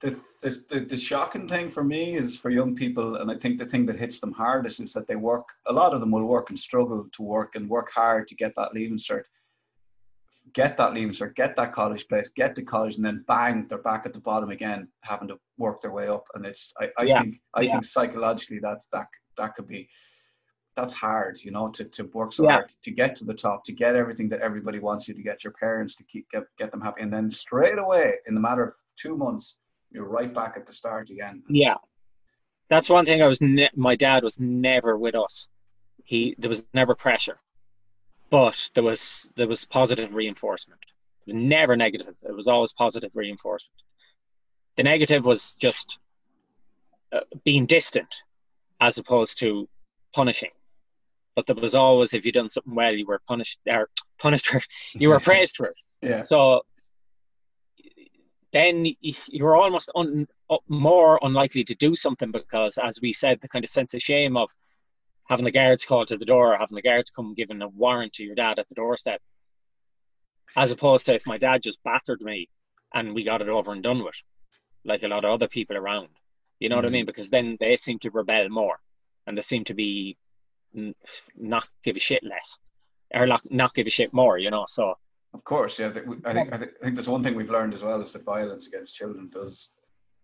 [0.00, 3.66] The, the, the shocking thing for me is for young people, and I think the
[3.66, 6.48] thing that hits them hardest is that they work, a lot of them will work
[6.48, 9.24] and struggle to work and work hard to get that leaving cert
[10.52, 13.82] get that leaving cert, get that college place, get to college, and then bang, they're
[13.82, 16.24] back at the bottom again, having to work their way up.
[16.34, 17.22] And it's I, I yeah.
[17.22, 17.72] think I yeah.
[17.72, 19.88] think psychologically that that that could be
[20.80, 22.52] that's hard, you know, to, to work so yeah.
[22.52, 25.44] hard to get to the top, to get everything that everybody wants you to get
[25.44, 27.02] your parents to keep get, get them happy.
[27.02, 29.58] And then straight away, in the matter of two months,
[29.90, 31.42] you're right back at the start again.
[31.48, 31.76] Yeah.
[32.68, 35.48] That's one thing I was ne- my dad was never with us.
[36.04, 37.36] He there was never pressure
[38.30, 40.80] but there was there was positive reinforcement.
[41.26, 42.14] It was never negative.
[42.22, 43.82] It was always positive reinforcement.
[44.76, 45.98] The negative was just
[47.12, 48.22] uh, being distant,
[48.80, 49.68] as opposed to
[50.14, 50.50] punishing.
[51.36, 53.88] But there was always, if you done something well, you were punished or
[54.18, 54.60] punished for,
[54.94, 55.74] you were praised for it.
[56.02, 56.22] Yeah.
[56.22, 56.62] So
[58.52, 60.26] then you were almost un,
[60.68, 64.36] more unlikely to do something because, as we said, the kind of sense of shame
[64.36, 64.50] of
[65.28, 68.14] having the guards called to the door, or having the guards come giving a warrant
[68.14, 69.22] to your dad at the doorstep,
[70.56, 72.48] as opposed to if my dad just battered me
[72.92, 74.20] and we got it over and done with,
[74.84, 76.08] like a lot of other people around.
[76.58, 77.04] You know mm what I mean?
[77.04, 77.06] Mm.
[77.06, 78.80] Because then they seem to rebel more,
[79.26, 80.16] and they seem to be
[81.36, 82.56] not give a shit less,
[83.14, 84.38] or not, not give a shit more.
[84.38, 84.94] You know, so.
[85.32, 85.88] Of course, yeah.
[85.88, 88.24] I think I think, I think there's one thing we've learned as well is that
[88.24, 89.70] violence against children does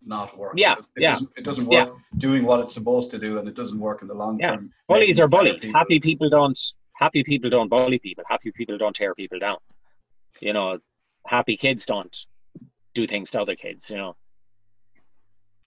[0.04, 0.54] not work.
[0.56, 1.12] Yeah, it, it yeah.
[1.12, 2.18] Doesn't, it doesn't work yeah.
[2.18, 4.56] doing what it's supposed to do, and it doesn't work in the long yeah.
[4.56, 4.72] term.
[4.88, 5.60] Bullies are bullied.
[5.60, 5.78] People.
[5.78, 6.58] Happy people don't.
[6.94, 8.24] Happy people don't bully people.
[8.28, 9.58] Happy people don't tear people down.
[10.40, 10.78] You know,
[11.24, 12.16] happy kids don't
[12.94, 13.88] do things to other kids.
[13.90, 14.16] You know.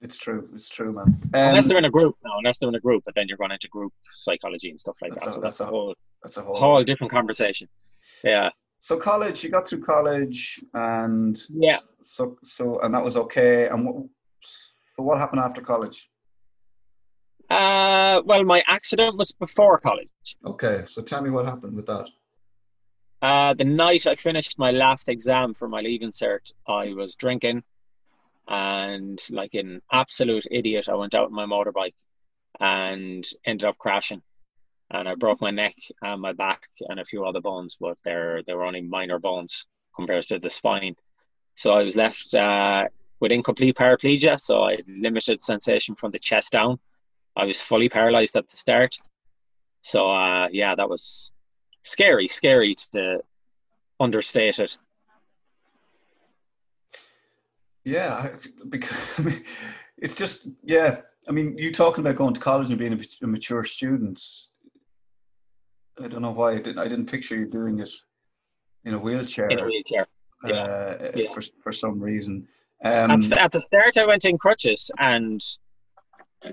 [0.01, 0.49] It's true.
[0.53, 1.07] It's true, man.
[1.07, 2.31] Um, unless they're in a group, no.
[2.37, 5.13] Unless they're in a group, but then you're going into group psychology and stuff like
[5.13, 5.27] that.
[5.27, 5.93] A, so that's, that's, a whole.
[6.23, 6.55] That's a whole.
[6.55, 7.67] Whole different conversation.
[8.23, 8.49] Yeah.
[8.79, 11.79] So college, you got through college, and yeah.
[12.07, 13.67] So so, and that was okay.
[13.67, 14.05] And what
[14.95, 16.09] but what happened after college?
[17.49, 20.37] Uh, well, my accident was before college.
[20.45, 22.07] Okay, so tell me what happened with that.
[23.21, 27.63] Uh, the night I finished my last exam for my leaving cert, I was drinking,
[28.49, 31.93] and like an absolute idiot, I went out on my motorbike
[32.59, 34.23] and ended up crashing,
[34.89, 38.41] and I broke my neck and my back and a few other bones, but they're
[38.43, 40.95] they were only minor bones compared to the spine.
[41.53, 42.87] So I was left uh,
[43.19, 46.79] with incomplete paraplegia, so I had limited sensation from the chest down.
[47.35, 48.95] I was fully paralyzed at the start.
[49.83, 51.31] So uh, yeah, that was
[51.83, 53.21] scary, scary to
[53.99, 54.77] understate it.
[57.89, 58.29] Yeah,
[58.69, 59.43] because I mean,
[59.97, 61.01] it's just yeah.
[61.27, 64.21] I mean, you talking about going to college and being a, mature student.
[66.01, 66.79] I don't know why I didn't.
[66.79, 67.89] I didn't picture you doing it
[68.85, 69.47] in a wheelchair.
[69.47, 70.07] In a wheelchair.
[70.45, 70.53] Yeah.
[70.53, 71.33] Uh, yeah.
[71.33, 72.47] For for some reason.
[72.83, 75.41] Um, at, at the start, I went in crutches, and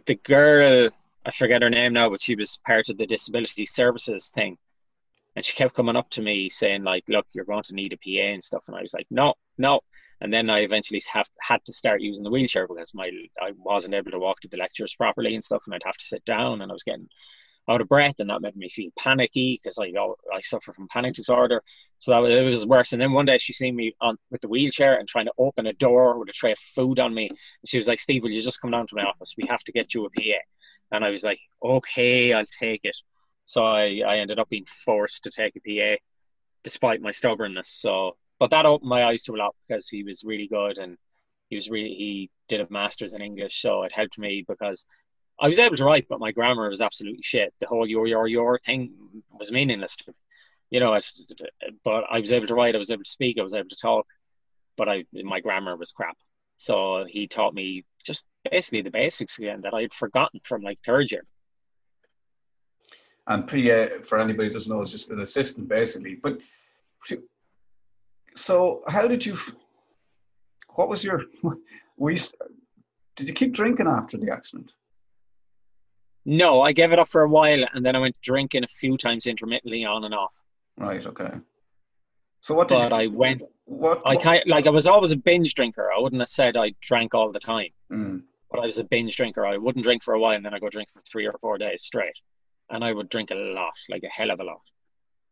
[0.07, 0.91] the girl,
[1.25, 4.57] I forget her name now, but she was part of the disability services thing,
[5.37, 7.99] and she kept coming up to me saying like, "Look, you're going to need a
[7.99, 9.81] PA and stuff," and I was like, "No, no."
[10.21, 13.95] And then I eventually have had to start using the wheelchair because my I wasn't
[13.95, 16.63] able to walk to the lectures properly and stuff, and I'd have to sit down,
[16.63, 17.09] and I was getting
[17.69, 19.93] out of breath, and that made me feel panicky because I
[20.35, 21.61] I suffer from panic disorder.
[21.99, 22.93] So that was, it was worse.
[22.93, 25.67] And then one day she seen me on with the wheelchair and trying to open
[25.67, 27.29] a door with a tray of food on me.
[27.29, 29.35] And she was like, "Steve, will you just come down to my office?
[29.37, 30.41] We have to get you a PA."
[30.93, 32.97] And I was like, "Okay, I'll take it."
[33.45, 35.97] So I I ended up being forced to take a PA,
[36.65, 37.71] despite my stubbornness.
[37.71, 40.97] So, but that opened my eyes to a lot because he was really good and
[41.49, 44.85] he was really he did a master's in English, so it helped me because
[45.39, 47.53] I was able to write, but my grammar was absolutely shit.
[47.61, 48.93] The whole your your your thing
[49.39, 50.15] was meaningless to me.
[50.71, 51.07] You know, it,
[51.85, 53.77] but I was able to write, I was able to speak, I was able to
[53.77, 54.07] talk,
[54.77, 56.17] but I my grammar was crap.
[56.59, 60.79] So he taught me just basically the basics again that I had forgotten from like
[60.81, 61.25] third year.
[63.29, 66.15] And PA, for anybody who doesn't know, is just an assistant basically.
[66.15, 66.39] But
[68.37, 69.37] so, how did you?
[70.75, 71.23] What was your?
[71.99, 72.19] Were you,
[73.17, 74.71] did you keep drinking after the accident?
[76.27, 78.97] No, I gave it up for a while, and then I went drinking a few
[78.97, 80.37] times intermittently, on and off.
[80.77, 81.05] Right.
[81.07, 81.31] Okay.
[82.43, 82.97] So what did but you?
[82.97, 83.43] I went.
[83.65, 84.03] What?
[84.05, 85.91] I kind like I was always a binge drinker.
[85.91, 89.17] I wouldn't have said I drank all the time, Mm, but I was a binge
[89.17, 89.47] drinker.
[89.47, 91.59] I wouldn't drink for a while, and then I go drink for three or four
[91.59, 92.19] days straight,
[92.71, 94.61] and I would drink a lot, like a hell of a lot.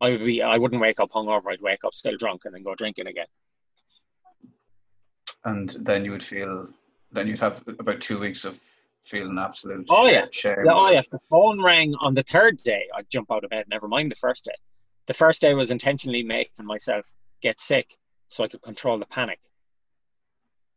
[0.00, 0.42] I would be.
[0.42, 1.52] I wouldn't wake up hungover.
[1.52, 3.26] I'd wake up still drunk, and then go drinking again.
[5.44, 6.68] and then you would feel.
[7.12, 8.60] Then you'd have about two weeks of
[9.04, 9.86] feeling absolute.
[9.90, 10.26] Oh, yeah.
[10.32, 10.56] shame.
[10.64, 11.02] Yeah, oh yeah.
[11.10, 12.84] The phone rang on the third day.
[12.94, 13.66] I'd jump out of bed.
[13.68, 14.54] Never mind the first day.
[15.06, 17.06] The first day was intentionally making myself
[17.42, 17.96] get sick
[18.28, 19.38] so I could control the panic.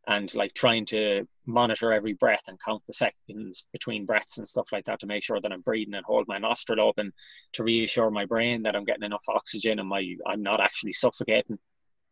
[0.06, 4.72] And like trying to monitor every breath and count the seconds between breaths and stuff
[4.72, 7.14] like that to make sure that I'm breathing and hold my nostril open
[7.54, 11.58] to reassure my brain that I'm getting enough oxygen and my I'm not actually suffocating.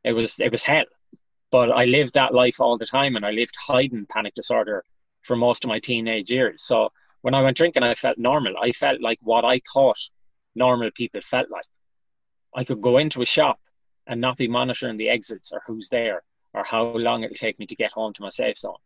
[0.03, 0.85] It was it was hell.
[1.51, 4.83] But I lived that life all the time and I lived hiding panic disorder
[5.21, 6.63] for most of my teenage years.
[6.63, 6.89] So
[7.21, 8.53] when I went drinking, I felt normal.
[8.61, 9.99] I felt like what I thought
[10.55, 11.65] normal people felt like.
[12.55, 13.59] I could go into a shop
[14.07, 17.65] and not be monitoring the exits or who's there or how long it'll take me
[17.65, 18.77] to get home to my safe zone.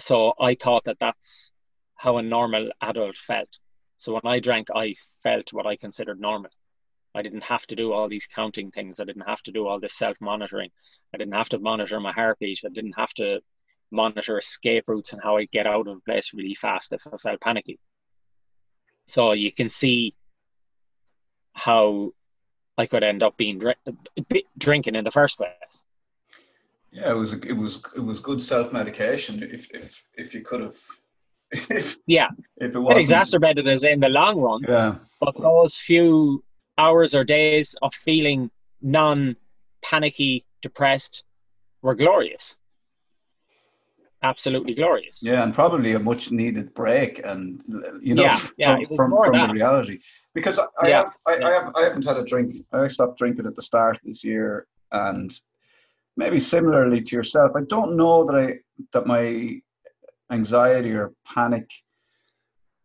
[0.00, 1.52] So I thought that that's
[1.94, 3.58] how a normal adult felt.
[3.98, 6.50] So when I drank, I felt what I considered normal.
[7.14, 8.98] I didn't have to do all these counting things.
[8.98, 10.70] I didn't have to do all this self monitoring.
[11.12, 12.60] I didn't have to monitor my heartbeat.
[12.64, 13.40] I didn't have to
[13.90, 17.40] monitor escape routes and how I get out of place really fast if I felt
[17.40, 17.78] panicky.
[19.06, 20.14] So you can see
[21.52, 22.12] how
[22.78, 23.76] I could end up being dr-
[24.56, 25.82] drinking in the first place.
[26.92, 27.34] Yeah, it was.
[27.34, 27.82] It was.
[27.94, 29.42] It was good self medication.
[29.42, 30.76] If if if you could have.
[31.70, 34.96] If, Yeah, if it was exacerbated it in the long run, Yeah.
[35.20, 36.44] but those few
[36.78, 38.50] hours or days of feeling
[38.80, 39.36] non
[39.82, 41.24] panicky, depressed
[41.82, 42.56] were glorious.
[44.22, 45.22] Absolutely glorious.
[45.22, 47.62] Yeah, and probably a much needed break, and
[48.02, 49.98] you know, Yeah, yeah, from from, from the reality.
[50.34, 51.62] Because I, I, Yeah, have, I, I yeah.
[51.62, 52.56] have, I haven't had a drink.
[52.72, 55.32] I stopped drinking at the start of this year, and
[56.16, 58.58] maybe similarly to yourself, I don't know that I
[58.92, 59.60] that my
[60.30, 61.68] anxiety or panic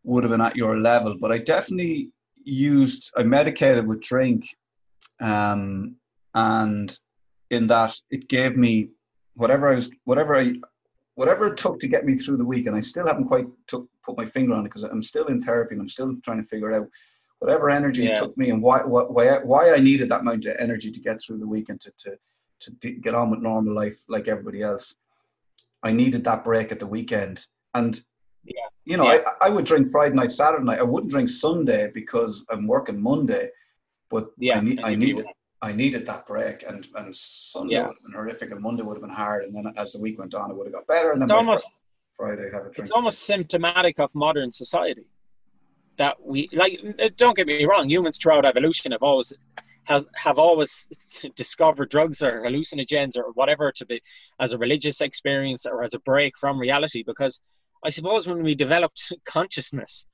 [0.03, 2.09] would have been at your level, but I definitely
[2.43, 3.11] used.
[3.17, 4.45] I medicated with drink,
[5.19, 5.95] um,
[6.33, 6.97] and
[7.51, 8.89] in that it gave me
[9.35, 10.53] whatever I was, whatever I
[11.15, 13.88] whatever it took to get me through the week, and I still haven't quite took,
[14.03, 16.47] put my finger on it because I'm still in therapy and I'm still trying to
[16.47, 16.88] figure out
[17.39, 20.55] whatever energy it took me and why, why why why I needed that amount of
[20.59, 22.17] energy to get through the week and to to
[22.61, 24.93] to d- get on with normal life like everybody else.
[25.83, 28.01] I needed that break at the weekend, and
[28.43, 28.53] Yeah.
[28.85, 29.21] you know, Yeah.
[29.41, 30.79] I, I would drink Friday night, Saturday night.
[30.79, 33.49] I wouldn't drink Sunday because I'm working Monday,
[34.09, 35.25] but Yeah, I need I needed
[35.61, 37.81] I needed that break, and and Sunday Yeah.
[37.87, 40.17] would have been horrific, and Monday would have been hard, and then as the week
[40.19, 41.81] went on, it would have got better, and then It's almost
[42.17, 42.77] Friday have a drink.
[42.79, 45.05] it's almost symptomatic of modern society
[45.97, 46.79] that we like
[47.15, 49.33] don't get me wrong humans throughout evolution have always
[49.86, 50.88] has have always
[51.36, 54.02] discovered drugs or hallucinogens or whatever to be
[54.39, 57.41] as a religious experience or as a break from reality because
[57.84, 60.06] i suppose when we developed consciousness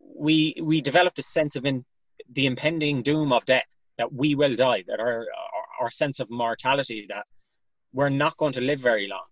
[0.00, 1.84] we we developed a sense of in,
[2.32, 6.30] the impending doom of death that we will die, that our, our, our sense of
[6.30, 7.24] mortality, that
[7.92, 9.24] we're not going to live very long.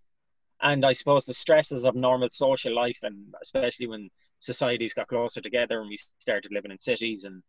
[0.61, 5.41] And I suppose the stresses of normal social life, and especially when societies got closer
[5.41, 7.41] together and we started living in cities, and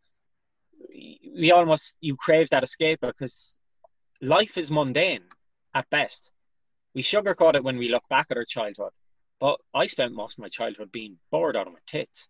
[1.36, 3.58] we almost you crave that escape because
[4.20, 5.24] life is mundane
[5.74, 6.30] at best.
[6.94, 8.92] We sugarcoat it when we look back at our childhood,
[9.40, 12.28] but I spent most of my childhood being bored out of my tits.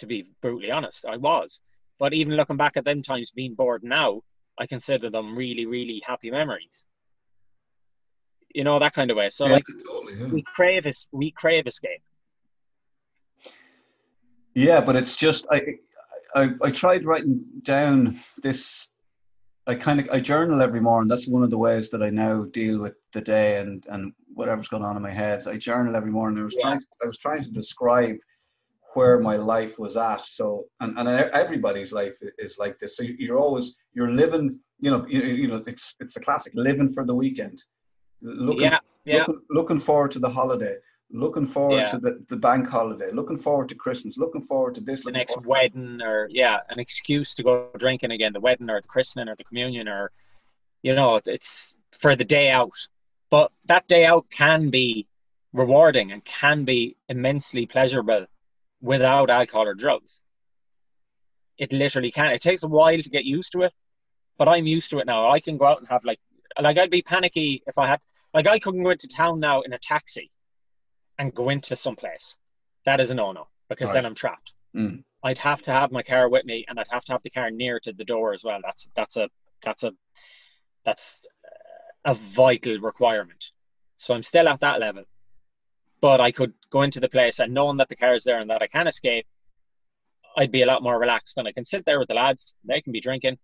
[0.00, 1.60] To be brutally honest, I was.
[2.00, 4.22] But even looking back at them times being bored now,
[4.58, 6.84] I consider them really, really happy memories.
[8.52, 9.30] You know that kind of way.
[9.30, 10.26] So yeah, like totally, yeah.
[10.26, 12.02] we crave we crave escape.
[14.54, 15.60] Yeah, but it's just I,
[16.34, 18.88] I I tried writing down this.
[19.66, 21.08] I kind of I journal every morning.
[21.08, 24.68] That's one of the ways that I now deal with the day and and whatever's
[24.68, 25.46] going on in my head.
[25.46, 26.40] I journal every morning.
[26.40, 26.62] I was yeah.
[26.62, 28.16] trying to, I was trying to describe
[28.94, 30.20] where my life was at.
[30.20, 32.96] So, and, and everybody's life is like this.
[32.96, 36.88] So you're always, you're living, you know, you, you know, it's, it's a classic living
[36.88, 37.62] for the weekend.
[38.22, 39.18] Looking, yeah, yeah.
[39.18, 40.76] Looking, looking forward to the holiday,
[41.10, 41.86] looking forward yeah.
[41.86, 45.04] to the, the bank holiday, looking forward to Christmas, looking forward to this.
[45.04, 48.88] The next wedding or, yeah, an excuse to go drinking again, the wedding or the
[48.88, 50.10] christening or the communion or,
[50.82, 52.76] you know, it's for the day out.
[53.30, 55.06] But that day out can be
[55.52, 58.26] rewarding and can be immensely pleasurable
[58.80, 60.20] without alcohol or drugs.
[61.56, 62.32] It literally can.
[62.32, 63.72] It takes a while to get used to it,
[64.36, 65.30] but I'm used to it now.
[65.30, 66.18] I can go out and have like
[66.60, 68.00] like I'd be panicky if I had
[68.32, 70.30] like I couldn't go into town now in a taxi
[71.18, 72.36] and go into some place.
[72.84, 73.94] That is a no no because right.
[73.94, 74.52] then I'm trapped.
[74.76, 75.04] Mm.
[75.22, 77.50] I'd have to have my car with me and I'd have to have the car
[77.50, 78.60] near to the door as well.
[78.62, 79.28] That's that's a
[79.62, 79.92] that's a
[80.84, 81.26] that's
[82.04, 83.52] a vital requirement.
[83.96, 85.04] So I'm still at that level
[86.04, 88.50] but I could go into the place and knowing that the car is there and
[88.50, 89.26] that I can escape,
[90.36, 91.38] I'd be a lot more relaxed.
[91.38, 92.54] And I can sit there with the lads.
[92.62, 93.38] They can be drinking.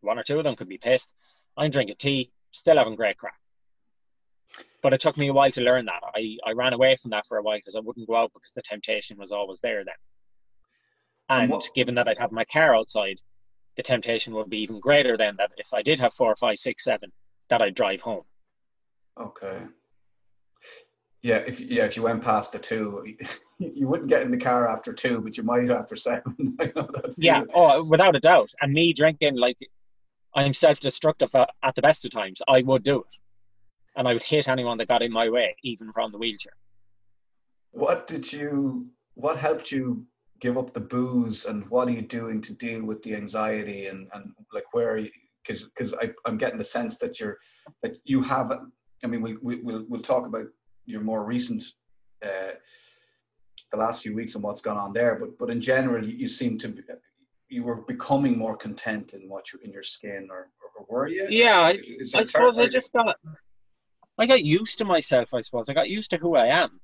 [0.00, 1.12] One or two of them could be pissed.
[1.56, 3.38] I'm drinking tea, still having great crack.
[4.82, 6.02] But it took me a while to learn that.
[6.14, 8.52] I, I ran away from that for a while because I wouldn't go out because
[8.52, 9.94] the temptation was always there then.
[11.28, 13.18] And, and given that I'd have my car outside,
[13.76, 16.84] the temptation would be even greater then that if I did have four, five, six,
[16.84, 17.10] seven,
[17.48, 18.24] that I'd drive home.
[19.20, 19.62] Okay.
[21.22, 23.04] Yeah, if yeah, if you went past the two,
[23.58, 26.56] you wouldn't get in the car after two, but you might after seven.
[27.16, 28.50] yeah, oh, without a doubt.
[28.60, 29.58] And me drinking, like,
[30.34, 32.42] I'm self-destructive at the best of times.
[32.48, 33.16] I would do it,
[33.96, 36.52] and I would hit anyone that got in my way, even from the wheelchair.
[37.72, 38.86] What did you?
[39.14, 40.06] What helped you
[40.40, 44.08] give up the booze, and what are you doing to deal with the anxiety and
[44.14, 45.00] and like where?
[45.44, 45.94] Because because
[46.26, 47.38] I'm getting the sense that you're
[47.82, 48.52] that you have.
[49.04, 50.46] I mean, we, we, we'll we'll talk about
[50.86, 51.62] your more recent
[52.24, 52.52] uh,
[53.72, 55.16] the last few weeks and what's gone on there.
[55.16, 56.82] But but in general, you, you seem to be,
[57.48, 61.26] you were becoming more content in what you in your skin, or, or were you?
[61.28, 61.80] Yeah, I,
[62.14, 63.16] I suppose I just got
[64.18, 65.32] I got used to myself.
[65.34, 66.80] I suppose I got used to who I am,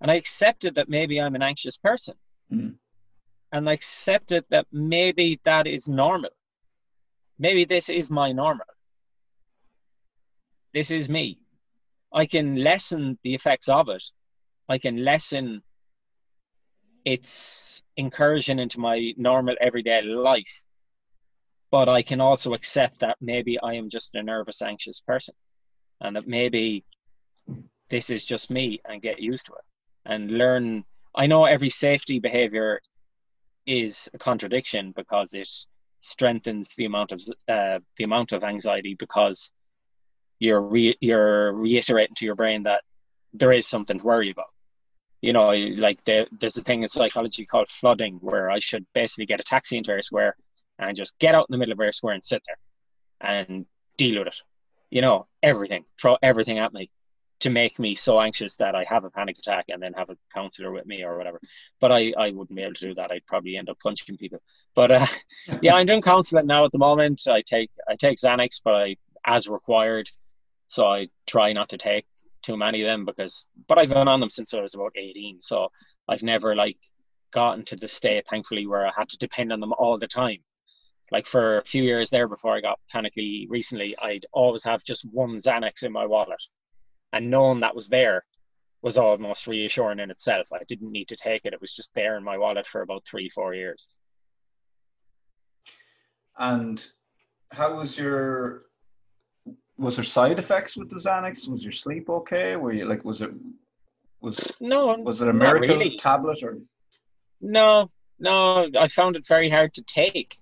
[0.00, 2.14] and I accepted that maybe I'm an anxious person,
[2.52, 2.74] mm.
[3.52, 6.30] and I accepted that maybe that is normal.
[7.38, 8.66] Maybe this is my normal.
[10.74, 11.38] This is me.
[12.12, 14.02] I can lessen the effects of it.
[14.68, 15.62] I can lessen
[17.04, 20.64] its incursion into my normal everyday life.
[21.70, 25.34] But I can also accept that maybe I am just a nervous, anxious person
[26.00, 26.84] and that maybe
[27.90, 29.64] this is just me and get used to it
[30.04, 30.84] and learn.
[31.14, 32.80] I know every safety behavior
[33.66, 35.48] is a contradiction because it
[36.00, 39.50] strengthens the amount of uh, the amount of anxiety because
[40.38, 42.82] you're re- you're reiterating to your brain that
[43.32, 44.46] there is something to worry about.
[45.20, 49.26] You know, like the, there's a thing in psychology called flooding, where I should basically
[49.26, 50.36] get a taxi into a square
[50.78, 52.56] and just get out in the middle of a square and sit there
[53.20, 54.40] and deal with it.
[54.90, 56.90] You know, everything, throw everything at me
[57.40, 60.16] to make me so anxious that I have a panic attack and then have a
[60.34, 61.40] counselor with me or whatever.
[61.80, 63.12] But I, I wouldn't be able to do that.
[63.12, 64.42] I'd probably end up punching people.
[64.74, 65.06] But uh,
[65.62, 67.22] yeah, I'm doing counseling now at the moment.
[67.28, 70.10] I take I take Xanax, but I as required.
[70.68, 72.06] So I try not to take
[72.42, 75.40] too many of them because, but I've been on them since I was about 18.
[75.40, 75.68] So
[76.08, 76.78] I've never like
[77.30, 80.38] gotten to the state, thankfully, where I had to depend on them all the time.
[81.10, 85.04] Like for a few years there before I got panicky recently, I'd always have just
[85.10, 86.42] one Xanax in my wallet.
[87.12, 88.24] And knowing that was there
[88.82, 90.48] was almost reassuring in itself.
[90.52, 91.52] I didn't need to take it.
[91.52, 93.88] It was just there in my wallet for about three, four years.
[96.38, 96.84] And
[97.50, 98.66] how was your
[99.78, 101.48] was there side effects with the Xanax?
[101.48, 102.56] Was your sleep okay?
[102.56, 103.30] Were you like was it
[104.20, 105.96] was no was it a miracle really.
[105.96, 106.58] tablet or
[107.40, 110.36] no no I found it very hard to take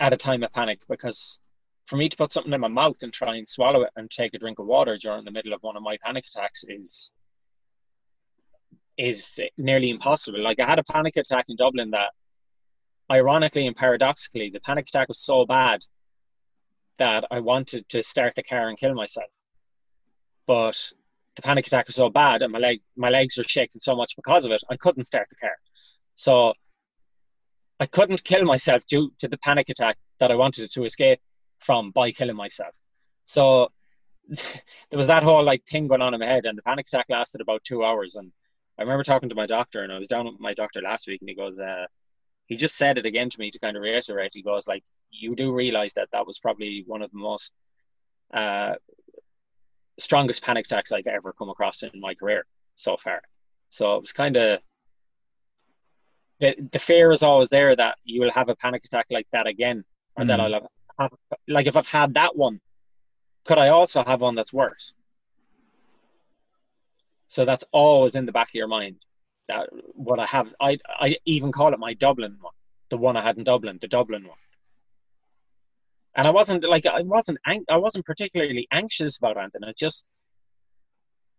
[0.00, 1.40] at a time of panic because
[1.86, 4.34] for me to put something in my mouth and try and swallow it and take
[4.34, 7.12] a drink of water during the middle of one of my panic attacks is
[8.98, 10.40] is nearly impossible.
[10.40, 12.10] Like I had a panic attack in Dublin that
[13.10, 15.80] ironically and paradoxically the panic attack was so bad
[16.98, 19.30] that I wanted to start the car and kill myself.
[20.46, 20.78] But
[21.36, 24.14] the panic attack was so bad and my leg my legs were shaking so much
[24.14, 25.56] because of it, I couldn't start the car.
[26.14, 26.52] So
[27.82, 31.18] I couldn't kill myself due to the panic attack that I wanted to escape
[31.58, 32.76] from by killing myself.
[33.24, 33.72] So
[34.28, 37.06] there was that whole like thing going on in my head, and the panic attack
[37.10, 38.14] lasted about two hours.
[38.14, 38.30] And
[38.78, 41.22] I remember talking to my doctor, and I was down with my doctor last week,
[41.22, 41.86] and he goes, uh,
[42.46, 44.30] he just said it again to me to kind of reiterate.
[44.32, 47.52] He goes, like, you do realize that that was probably one of the most
[48.32, 48.74] uh,
[49.98, 53.22] strongest panic attacks I've ever come across in my career so far.
[53.70, 54.60] So it was kind of
[56.42, 59.46] the, the fear is always there that you will have a panic attack like that
[59.46, 59.84] again,
[60.16, 60.26] or mm.
[60.26, 60.66] that I'll have,
[60.98, 61.12] have,
[61.46, 62.60] like if I've had that one,
[63.44, 64.92] could I also have one that's worse?
[67.28, 68.96] So that's always in the back of your mind.
[69.46, 72.54] That what I have, I I even call it my Dublin one,
[72.90, 74.36] the one I had in Dublin, the Dublin one.
[76.16, 79.62] And I wasn't like I wasn't I wasn't particularly anxious about anything.
[79.64, 80.08] I just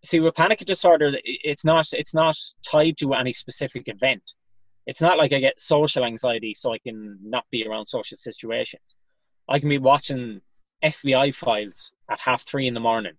[0.06, 4.34] see with panic disorder, it's not it's not tied to any specific event
[4.86, 8.96] it's not like I get social anxiety so I can not be around social situations.
[9.48, 10.42] I can be watching
[10.84, 13.14] FBI files at half three in the morning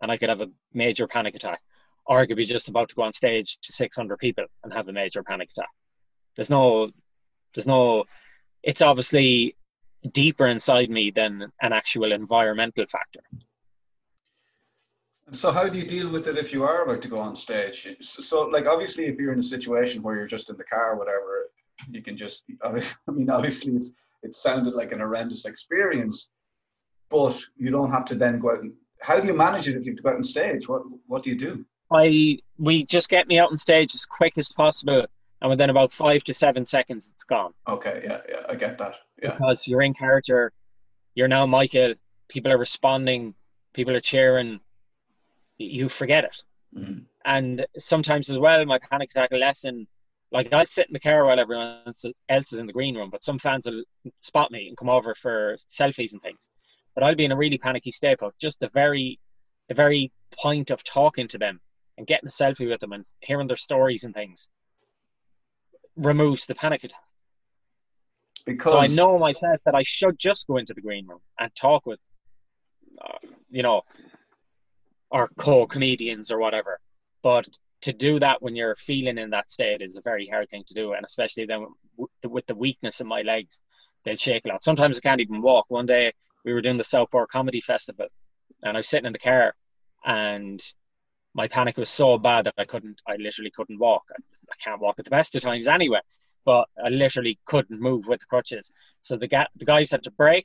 [0.00, 1.60] and I could have a major panic attack.
[2.06, 4.88] Or I could be just about to go on stage to 600 people and have
[4.88, 5.68] a major panic attack.
[6.34, 6.90] There's no,
[7.54, 8.04] there's no,
[8.62, 9.56] it's obviously
[10.10, 13.20] deeper inside me than an actual environmental factor.
[15.32, 17.96] So how do you deal with it if you are about to go on stage?
[18.00, 20.98] So, like, obviously, if you're in a situation where you're just in the car, or
[20.98, 21.50] whatever,
[21.90, 22.42] you can just.
[22.64, 26.28] I mean, obviously, it's it sounded like an horrendous experience,
[27.08, 28.62] but you don't have to then go out.
[28.62, 30.68] And, how do you manage it if you have to go out on stage?
[30.68, 31.64] What What do you do?
[31.92, 35.06] I we just get me out on stage as quick as possible,
[35.40, 37.52] and within about five to seven seconds, it's gone.
[37.68, 38.96] Okay, yeah, yeah, I get that.
[39.22, 40.52] Yeah, because you're in character,
[41.14, 41.94] you're now Michael.
[42.28, 43.34] People are responding,
[43.74, 44.60] people are cheering
[45.64, 46.42] you forget it.
[46.76, 47.00] Mm-hmm.
[47.24, 49.86] And sometimes as well, my panic attack lesson,
[50.32, 53.22] like I'll sit in the car while everyone else is in the green room, but
[53.22, 53.82] some fans will
[54.22, 56.48] spot me and come over for selfies and things.
[56.94, 59.18] But I'll be in a really panicky state, but just the very,
[59.68, 61.60] the very point of talking to them
[61.98, 64.48] and getting a selfie with them and hearing their stories and things
[65.96, 67.00] removes the panic attack.
[68.46, 71.54] Because so I know myself that I should just go into the green room and
[71.54, 72.00] talk with,
[73.04, 73.18] uh,
[73.50, 73.82] you know,
[75.10, 76.78] or co-comedians or whatever.
[77.22, 77.48] But
[77.82, 80.74] to do that when you're feeling in that state is a very hard thing to
[80.74, 81.66] do, and especially then
[82.28, 83.60] with the weakness in my legs,
[84.04, 84.62] they'll shake a lot.
[84.62, 85.66] Sometimes I can't even walk.
[85.68, 86.12] One day
[86.44, 88.06] we were doing the Southport Comedy Festival,
[88.62, 89.54] and I was sitting in the car,
[90.04, 90.60] and
[91.34, 93.00] my panic was so bad that I couldn't.
[93.06, 94.02] I literally couldn't walk.
[94.10, 96.00] I, I can't walk at the best of times anyway,
[96.44, 98.72] but I literally couldn't move with the crutches.
[99.02, 100.44] So the ga- the guys had to break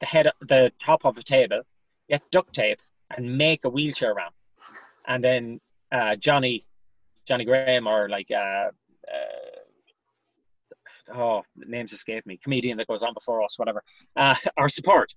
[0.00, 1.62] the head, the top of a table,
[2.08, 2.80] get duct tape,
[3.14, 4.34] and make a wheelchair ramp.
[5.06, 5.60] And then
[5.92, 6.64] uh, Johnny,
[7.26, 8.70] Johnny Graham, or like uh,
[11.14, 13.82] uh, oh, names escape me, comedian that goes on before us, whatever,
[14.16, 15.14] uh, our support.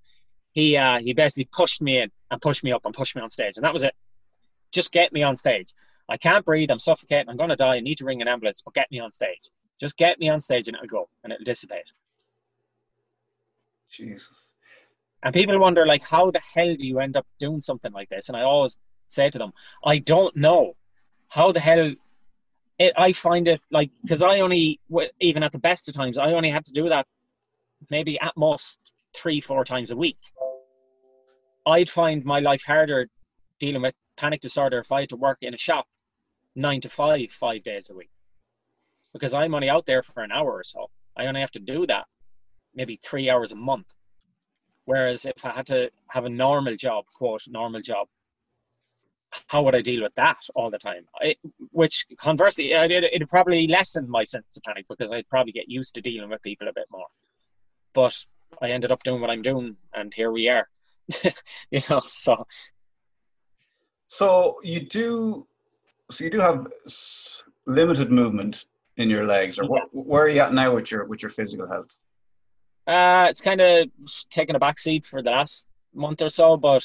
[0.52, 3.30] He uh, he basically pushed me in and pushed me up and pushed me on
[3.30, 3.94] stage, and that was it.
[4.72, 5.74] Just get me on stage.
[6.08, 6.72] I can't breathe.
[6.72, 7.30] I'm suffocating.
[7.30, 7.76] I'm going to die.
[7.76, 9.50] I need to ring an ambulance, but get me on stage.
[9.80, 11.86] Just get me on stage, and it'll go, and it'll dissipate.
[13.92, 14.28] Jeez.
[15.22, 18.30] And people wonder, like, how the hell do you end up doing something like this?
[18.30, 19.51] And I always say to them,
[19.84, 20.74] I don't know.
[21.28, 21.93] How the hell?
[22.78, 24.80] It, I find it like, because I only,
[25.20, 27.05] even at the best of times, I only had to do that
[27.91, 28.80] maybe at most
[29.13, 30.20] three, four times a week.
[31.65, 33.09] I'd find my life harder
[33.59, 35.86] dealing with panic disorder if I had to work in a shop
[36.55, 38.09] nine to five, five days a week.
[39.11, 40.89] Because I'm only out there for an hour or so.
[41.17, 42.05] I only have to do that
[42.74, 43.93] maybe three hours a month.
[44.90, 48.08] Whereas if I had to have a normal job, quote, normal job,
[49.46, 51.06] how would I deal with that all the time?
[51.22, 51.36] I,
[51.72, 55.94] which conversely, it, it'd probably lessen my sense of panic because I'd probably get used
[55.94, 57.06] to dealing with people a bit more.
[57.94, 58.16] But
[58.64, 60.68] I ended up doing what I'm doing, and here we are.
[61.70, 62.48] you know, so.
[64.08, 65.46] So you do,
[66.10, 66.66] so you do have
[67.68, 68.66] limited movement
[68.98, 69.84] in your legs, or yeah.
[69.92, 71.96] where are you at now with your with your physical health?
[72.90, 73.88] Uh, it's kind of
[74.32, 76.84] taken a back seat for the last month or so, but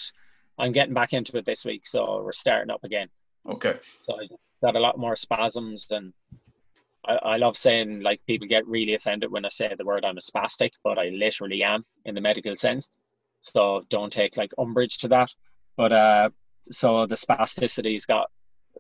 [0.59, 3.09] I'm getting back into it this week, so we're starting up again.
[3.49, 3.79] Okay.
[4.03, 4.29] So I
[4.63, 6.13] got a lot more spasms and
[7.07, 10.19] I, I love saying like people get really offended when I say the word I'm
[10.19, 12.91] a spastic, but I literally am in the medical sense.
[13.41, 15.31] So don't take like umbrage to that.
[15.77, 16.31] But uh,
[16.71, 18.31] so the spasticity's got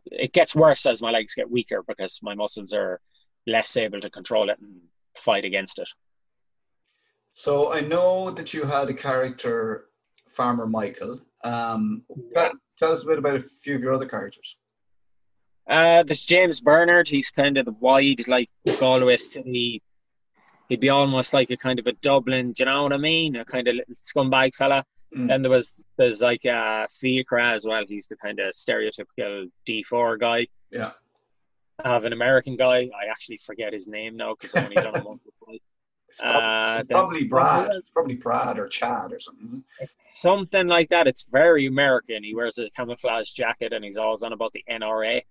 [0.06, 3.00] it gets worse as my legs get weaker because my muscles are
[3.46, 4.80] less able to control it and
[5.16, 5.88] fight against it.
[7.36, 9.86] So I know that you had a character,
[10.30, 11.20] Farmer Michael.
[11.42, 12.50] Um, Yeah.
[12.78, 14.56] Tell us a bit about a few of your other characters.
[15.68, 19.82] Uh, this James Bernard, he's kind of the wide, like Galway City.
[20.68, 23.34] He'd be almost like a kind of a Dublin, do you know what I mean?
[23.34, 24.84] A kind of little scumbag fella.
[25.14, 25.26] Mm.
[25.26, 27.84] Then there was there's like uh Fiachra as well.
[27.86, 30.46] He's the kind of stereotypical D4 guy.
[30.70, 30.92] Yeah.
[31.84, 32.88] I have an American guy.
[33.00, 35.20] I actually forget his name now because I only done or twice.
[36.14, 37.70] It's prob- Uh, it's probably Brad.
[37.72, 39.64] It's probably Brad or Chad or something.
[39.98, 41.06] Something like that.
[41.06, 42.22] It's very American.
[42.22, 45.22] He wears a camouflage jacket and he's always on about the NRA.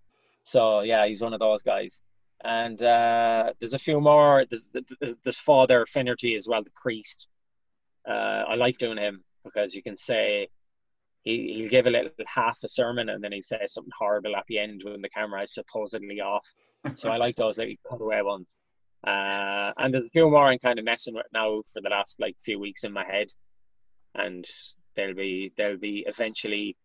[0.44, 2.02] So yeah, he's one of those guys.
[2.44, 4.46] And uh, there's a few more.
[4.50, 4.70] There's,
[5.00, 7.28] there's, there's Father Finnerty as well, the priest.
[8.06, 10.50] Uh, I like doing him because you can say
[11.24, 14.44] he, he'll give a little half a sermon and then he'll say something horrible at
[14.48, 16.46] the end when the camera is supposedly off.
[16.96, 18.58] So I like those little cutaway ones.
[19.04, 22.20] Uh, and there's a few more I'm kind of messing with now for the last
[22.20, 23.28] like few weeks in my head,
[24.16, 24.46] and
[24.96, 26.78] they'll be they'll be eventually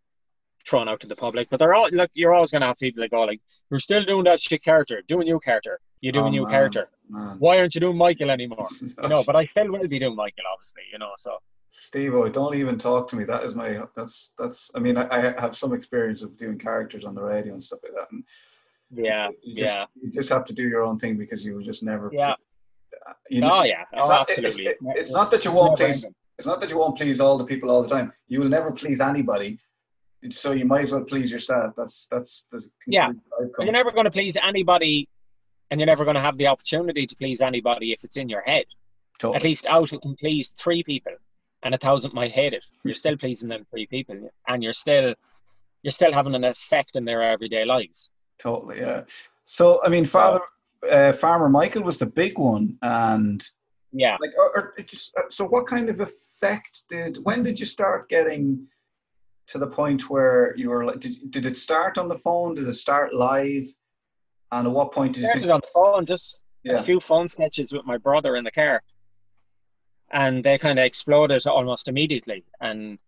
[0.66, 1.48] thrown out to the public.
[1.48, 2.10] But they're all look.
[2.14, 3.40] You're always gonna have people that go like,
[3.70, 5.80] "You're still doing that shit character, do a new character.
[6.00, 6.88] You do Oh, a new man, character.
[7.08, 7.36] Man.
[7.38, 8.66] Why aren't you doing Michael anymore?
[9.02, 10.82] no, know, but I still will be doing Michael, obviously.
[10.92, 11.38] You know, so
[11.70, 13.24] Steve, don't even talk to me.
[13.24, 13.82] That is my.
[13.94, 14.70] That's that's.
[14.74, 17.80] I mean, I, I have some experience of doing characters on the radio and stuff
[17.82, 18.10] like that.
[18.10, 18.24] And
[18.94, 21.62] yeah, you just, yeah, You just have to do your own thing because you will
[21.62, 22.10] just never.
[22.12, 22.34] yeah.
[23.30, 24.66] You know, Oh yeah, it's, oh, not, absolutely.
[24.66, 26.04] it's, it's not that you won't please.
[26.04, 26.14] ending.
[26.38, 28.12] It's not that you won't please all the people all the time.
[28.28, 29.58] You will never please anybody.
[30.30, 31.74] So you might as well please yourself.
[31.76, 33.12] That's that's the Yeah.
[33.58, 35.08] You're never going to please anybody,
[35.70, 38.42] and you're never going to have the opportunity to please anybody if it's in your
[38.42, 38.64] head.
[39.20, 39.34] to.
[39.34, 41.12] At least out it can please three people,
[41.62, 42.66] and a thousand might hate it.
[42.84, 45.14] You're still pleasing them three people, and you're still
[45.82, 48.10] you're still having an effect in their everyday lives.
[48.38, 49.04] Totally, yeah.
[49.44, 50.40] So I mean, Father
[50.90, 53.46] uh, Farmer Michael was the big one, and
[53.92, 54.16] Yeah.
[54.20, 57.18] like, or, or it just uh, so what kind of effect did?
[57.24, 58.66] When did you start getting
[59.48, 61.00] to the point where you were like?
[61.00, 62.54] Did did it start on the phone?
[62.54, 63.66] Did it start live?
[64.52, 65.26] And at what point did you?
[65.28, 66.74] started on the phone, just Yeah.
[66.80, 68.82] a few phone sketches with my brother in the car,
[70.10, 72.44] and they kind of exploded almost immediately.
[72.60, 72.98] And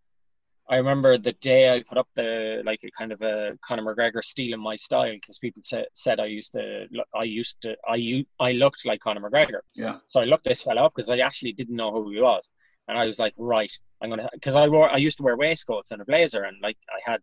[0.70, 4.22] I remember the day I put up the like a kind of a Conor McGregor
[4.22, 8.24] stealing my style because people said said I used to I used to I u-
[8.38, 9.60] I looked like Conor McGregor.
[9.74, 12.48] yeah, So I looked this fella up because I actually didn't know who he was,
[12.86, 15.90] and I was like, right, I'm gonna because I wore I used to wear waistcoats
[15.90, 17.20] and a blazer and like I had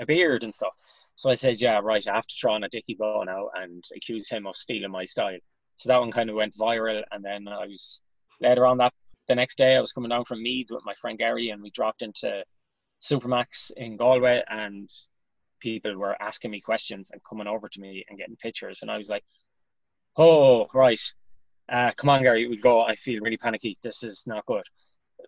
[0.00, 0.72] a beard and stuff.
[1.16, 3.84] So I said, yeah, right, I have to try on a Dickie Bow now and
[3.94, 5.38] accuse him of stealing my style.
[5.76, 8.00] So that one kind of went viral, and then I was
[8.40, 8.94] later on that
[9.28, 11.70] the next day I was coming down from Meath with my friend Gary, and we
[11.70, 12.42] dropped into
[13.04, 14.88] Supermacs in Galway, and
[15.60, 18.98] people were asking me questions and coming over to me and getting pictures, and I
[18.98, 19.24] was like,
[20.16, 21.00] oh right,
[21.68, 22.82] uh, come on, Gary, we go.
[22.82, 23.78] I feel really panicky.
[23.82, 24.64] This is not good.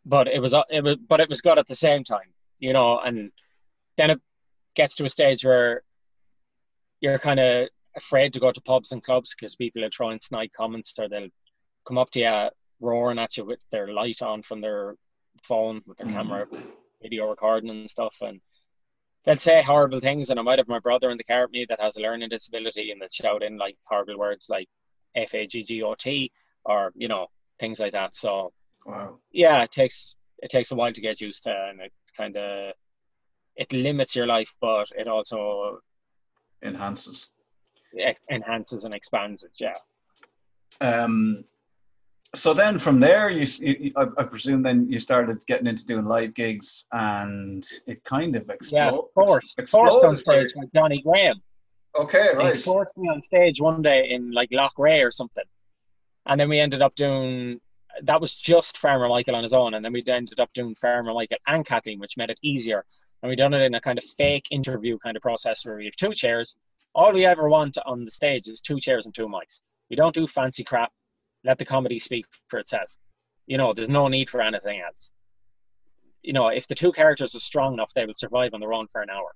[0.05, 2.99] But it was, it was, but it was good at the same time, you know.
[2.99, 3.31] And
[3.97, 4.20] then it
[4.74, 5.83] gets to a stage where
[7.01, 10.53] you're kind of afraid to go to pubs and clubs because people are throwing snide
[10.55, 11.29] comments or they'll
[11.87, 12.49] come up to you
[12.81, 14.95] roaring at you with their light on from their
[15.43, 16.47] phone with their camera,
[17.03, 18.40] video recording and stuff, and
[19.24, 20.30] they'll say horrible things.
[20.30, 22.28] And I might have my brother in the car with me that has a learning
[22.28, 24.68] disability, and they shout in like horrible words like
[25.14, 26.30] F A G G O T
[26.64, 27.26] or you know
[27.59, 28.14] things like that.
[28.14, 28.53] So
[28.84, 32.36] wow, yeah, it takes it takes a while to get used to, and it kind
[32.36, 32.72] of
[33.57, 35.78] it limits your life, but it also
[36.62, 37.30] enhances.
[37.99, 39.53] ex- enhances and expands it.
[39.59, 39.76] Yeah.
[40.80, 41.44] Um,
[42.37, 46.05] so then from there, you, you, I, I presume then you started getting into doing
[46.05, 48.95] live gigs, and it kind of exploded.
[48.95, 51.43] Yeah, forced, exploded forced on stage like Johnny Graham.
[51.99, 52.57] Okay, He right.
[52.57, 55.45] forced me on stage one day in like Loughrea or something,
[56.26, 57.61] and then we ended up doing.
[58.03, 61.14] That was just Farmer Michael on his own, and then we ended up doing Farmer
[61.14, 62.84] Michael and Kathleen, which made it easier.
[63.22, 65.87] And we done it in a kind of fake interview kind of process where we
[65.87, 66.55] have two chairs.
[66.95, 69.61] All we ever want on the stage is two chairs and two mics.
[69.89, 70.93] We don't do fancy crap.
[71.47, 72.92] Let the comedy speak for itself.
[73.47, 75.12] You know, there's no need for anything else.
[76.22, 78.88] You know, if the two characters are strong enough, they will survive on their own
[78.88, 79.32] for an hour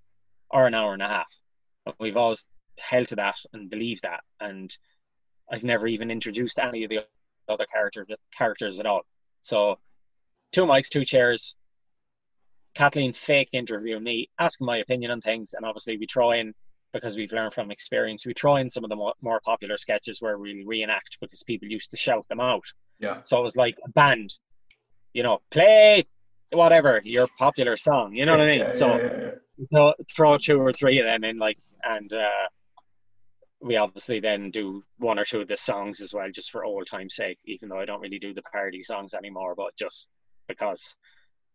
[0.51, 1.33] or an hour and a half.
[2.01, 2.45] We've always
[2.81, 4.21] held to that and believed that.
[4.41, 4.77] And
[5.51, 7.07] I've never even introduced any of the
[7.49, 9.03] other characters characters at all.
[9.43, 9.79] So
[10.51, 11.55] two mics, two chairs.
[12.75, 16.55] Kathleen fake interview me, asking my opinion on things, and obviously we throw in
[16.93, 18.27] because we've learned from experience.
[18.27, 21.69] We try in some of the more, more popular sketches where we reenact because people
[21.69, 22.65] used to shout them out.
[22.99, 23.21] Yeah.
[23.23, 24.33] So it was like a band,
[25.13, 26.05] you know, play
[26.53, 28.15] whatever your popular song.
[28.15, 28.61] You know what I mean?
[28.61, 32.49] Yeah, so yeah, yeah, throw, throw two or three of them in, like, and uh,
[33.61, 36.87] we obviously then do one or two of the songs as well, just for old
[36.87, 37.39] time's sake.
[37.47, 40.09] Even though I don't really do the parody songs anymore, but just
[40.49, 40.97] because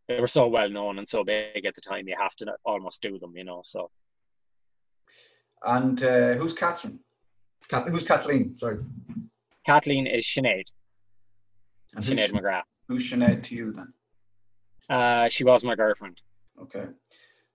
[0.07, 3.01] they were so well known and so big at the time, you have to almost
[3.01, 3.61] do them, you know.
[3.63, 3.89] So
[5.63, 6.99] And uh, who's Catherine?
[7.67, 8.57] Cat- who's Kathleen?
[8.57, 8.77] Sorry.
[9.65, 10.65] Kathleen is Sinead,
[11.95, 12.61] And who's, McGrath.
[12.87, 13.93] who's Sinead to you then?
[14.89, 16.21] Uh, she was my girlfriend.
[16.61, 16.85] Okay.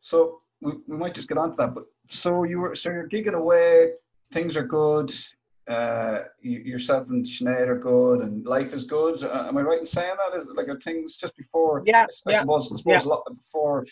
[0.00, 1.74] So we, we might just get on to that.
[1.74, 3.92] But so you were so you're gigging away,
[4.32, 5.12] things are good.
[5.68, 9.22] Uh, you, yourself and Sinead are good, and life is good.
[9.22, 10.36] Uh, am I right in saying that?
[10.36, 11.84] Is it like are things just before?
[11.86, 12.72] Yeah, I, yeah, suppose.
[12.72, 13.86] I suppose a lot before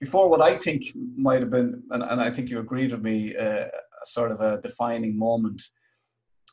[0.00, 0.84] before what I think
[1.16, 4.40] might have been, and, and I think you agreed with me, uh, a sort of
[4.40, 5.62] a defining moment.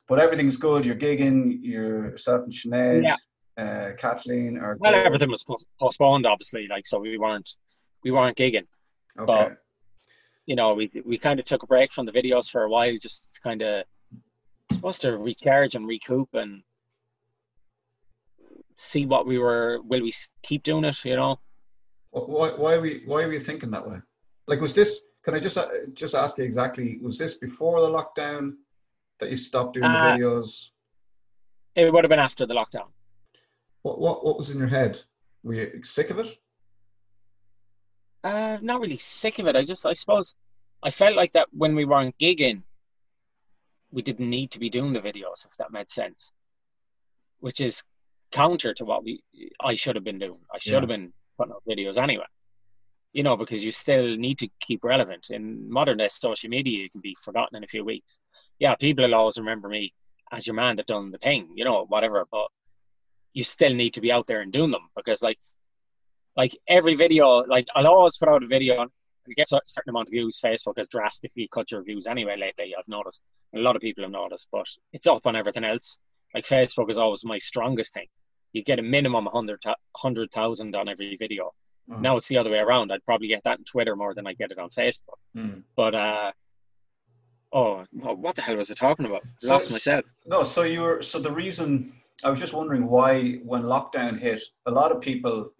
[0.07, 0.85] But everything's good.
[0.85, 1.59] You're gigging.
[1.61, 3.63] You're yourself and Sinead, Yeah.
[3.63, 4.75] uh, Kathleen are.
[4.79, 5.05] Well, good.
[5.05, 5.45] everything was
[5.79, 7.49] postponed, obviously, like so we weren't
[8.03, 8.67] we weren't gigging.
[9.17, 9.25] Okay.
[9.25, 9.57] but-
[10.47, 12.97] You know, we we kind of took a break from the videos for a while,
[12.97, 13.85] just kind of
[14.71, 16.63] supposed to recharge and recoup and
[18.75, 19.79] see what we were.
[19.83, 21.05] Will we keep doing it?
[21.05, 21.39] You know.
[22.11, 23.97] Wh- Why, why were you, why were you thinking that way?
[24.47, 25.03] Like, was this?
[25.23, 26.97] Can I just uh, just ask you exactly?
[27.01, 28.53] Was this before the lockdown
[29.19, 30.69] that you stopped doing Uh, the videos?
[31.75, 32.87] It would have been after the lockdown.
[33.83, 35.01] What what what was in your head?
[35.43, 36.37] Were you sick of it?
[38.23, 39.55] Uh, not really sick of it.
[39.55, 40.35] I just, I suppose,
[40.83, 42.61] I felt like that when we weren't gigging,
[43.91, 46.31] we didn't need to be doing the videos, if that made sense.
[47.39, 47.83] Which is
[48.31, 49.23] counter to what we,
[49.59, 50.39] I should have been doing.
[50.53, 50.79] I should Yeah.
[50.81, 52.25] have been putting up videos anyway.
[53.13, 55.27] You know, because you still need to keep relevant.
[55.31, 58.17] In modern day social media, you can be forgotten in a few weeks.
[58.59, 59.93] Yeah, people will always remember me
[60.31, 62.25] as your man that done the thing, you know, whatever.
[62.31, 62.47] But
[63.33, 65.39] you still need to be out there and doing them because, like,
[66.37, 68.91] like every video, like I'll always put out a video and
[69.35, 70.39] get a certain amount of views.
[70.43, 72.73] Facebook has drastically cut your views anyway lately.
[72.77, 73.21] I've noticed.
[73.53, 75.99] A lot of people have noticed, but it's up on everything else.
[76.33, 78.07] Like Facebook is always my strongest thing.
[78.53, 81.51] You get a minimum 100,000 on every video.
[81.91, 81.97] Oh.
[81.97, 82.91] Now it's the other way around.
[82.91, 85.19] I'd probably get that on Twitter more than I get it on Facebook.
[85.33, 85.59] Hmm.
[85.75, 86.31] But uh,
[87.53, 89.23] oh, what the hell was I talking about?
[89.39, 90.05] So- Lost myself.
[90.25, 91.93] No, so you were so the reason
[92.23, 95.51] I was just wondering why when lockdown hit, a lot of people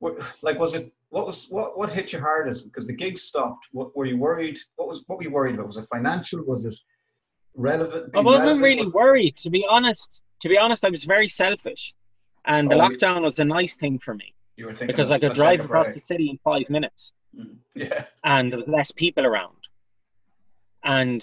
[0.00, 3.66] were like was it what was what what hit you hardest because the gigs stopped?
[3.72, 4.58] What were you worried?
[4.76, 5.66] What was what were you worried about?
[5.66, 6.42] Was it financial?
[6.44, 6.76] Was it
[7.54, 8.16] relevant?
[8.16, 8.62] I wasn't relevant?
[8.62, 10.22] really worried, to be honest.
[10.42, 11.94] To be honest, I was very selfish,
[12.44, 15.60] and the Oh, you- lockdown was a nice thing for me because I could drive
[15.60, 17.58] across break." the city in five minutes, Mm.
[17.74, 18.06] Yeah.
[18.24, 19.68] and there was less people around,
[20.82, 21.22] and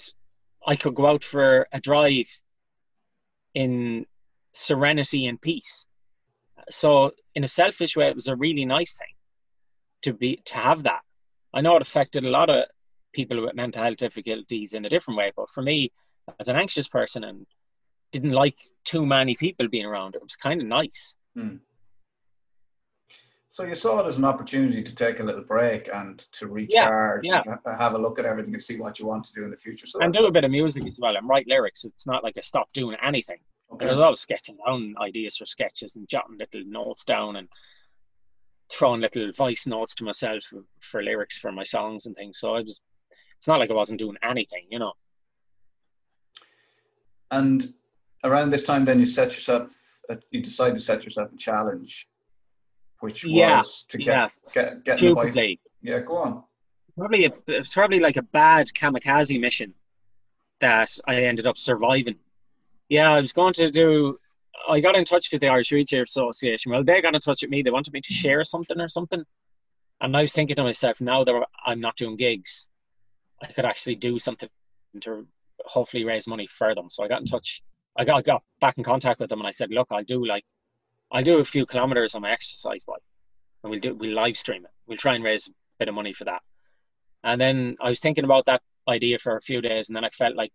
[0.66, 2.28] I could go out for a drive
[3.54, 4.06] in
[4.52, 5.86] serenity and peace.
[6.70, 9.14] So, in a selfish way, it was a really nice thing
[10.02, 11.02] to be to have that.
[11.52, 12.64] I know it affected a lot of
[13.12, 15.90] people with mental health difficulties in a different way, but for me,
[16.38, 17.46] as an anxious person and
[18.12, 21.16] didn't like too many people being around, it was kind of nice.
[21.34, 21.56] Hmm.
[23.52, 27.26] So you saw it as an opportunity to take a little break and to recharge
[27.26, 27.42] yeah.
[27.44, 29.56] and have a look at everything and see what you want to do in the
[29.56, 29.88] future.
[29.88, 31.84] So And do a bit of music as well and write lyrics.
[31.84, 33.38] It's not like I stopped doing anything.
[33.72, 33.88] okay.
[33.88, 37.48] I was always sketching down ideas for sketches and jotting little notes down and
[38.70, 40.44] throwing little voice notes to myself
[40.80, 42.38] for lyrics for my songs and things.
[42.38, 42.80] So I was,
[43.36, 44.92] it's not like I wasn't doing anything, you know.
[47.32, 47.66] And
[48.24, 49.76] around this time, then you set yourself,
[50.08, 52.08] uh, you decided to set yourself a challenge,
[53.00, 55.58] which Yeah, was to get get get the bike.
[55.82, 56.44] Yeah, go on.
[56.98, 59.74] Probably a, it's probably like a bad kamikaze mission
[60.60, 62.16] that I ended up surviving.
[62.88, 64.18] Yeah, I was going to do.
[64.68, 66.72] I got in touch with the Irish Wheelchair Association.
[66.72, 67.62] Well, they got in touch with me.
[67.62, 69.24] They wanted me to share something or something,
[70.00, 72.68] and I was thinking to myself, now that I'm not doing gigs,
[73.42, 74.48] I could actually do something
[75.02, 75.26] to
[75.64, 76.90] hopefully raise money for them.
[76.90, 77.62] So I got in touch.
[77.96, 80.44] I got got back in contact with them, and I said, look, I'll do like,
[81.10, 83.02] I'll do a few kilometers on my exercise bike,
[83.62, 84.70] and we'll do we'll live stream it.
[84.86, 86.42] We'll try and raise a bit of money for that.
[87.22, 90.08] And then I was thinking about that idea for a few days, and then I
[90.08, 90.52] felt like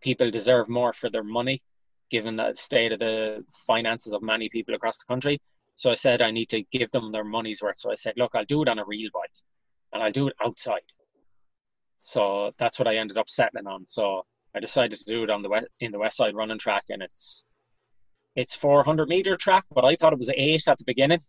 [0.00, 1.62] people deserve more for their money,
[2.10, 5.38] given the state of the finances of many people across the country.
[5.76, 7.78] So I said I need to give them their money's worth.
[7.78, 9.30] So I said, look, I'll do it on a real bike,
[9.92, 10.80] and I'll do it outside.
[12.02, 13.86] So that's what I ended up settling on.
[13.86, 14.24] So
[14.54, 17.02] I decided to do it on the west, in the West Side running track, and
[17.02, 17.44] it's
[18.36, 21.20] it's 400 meter track, but I thought it was eight at the beginning.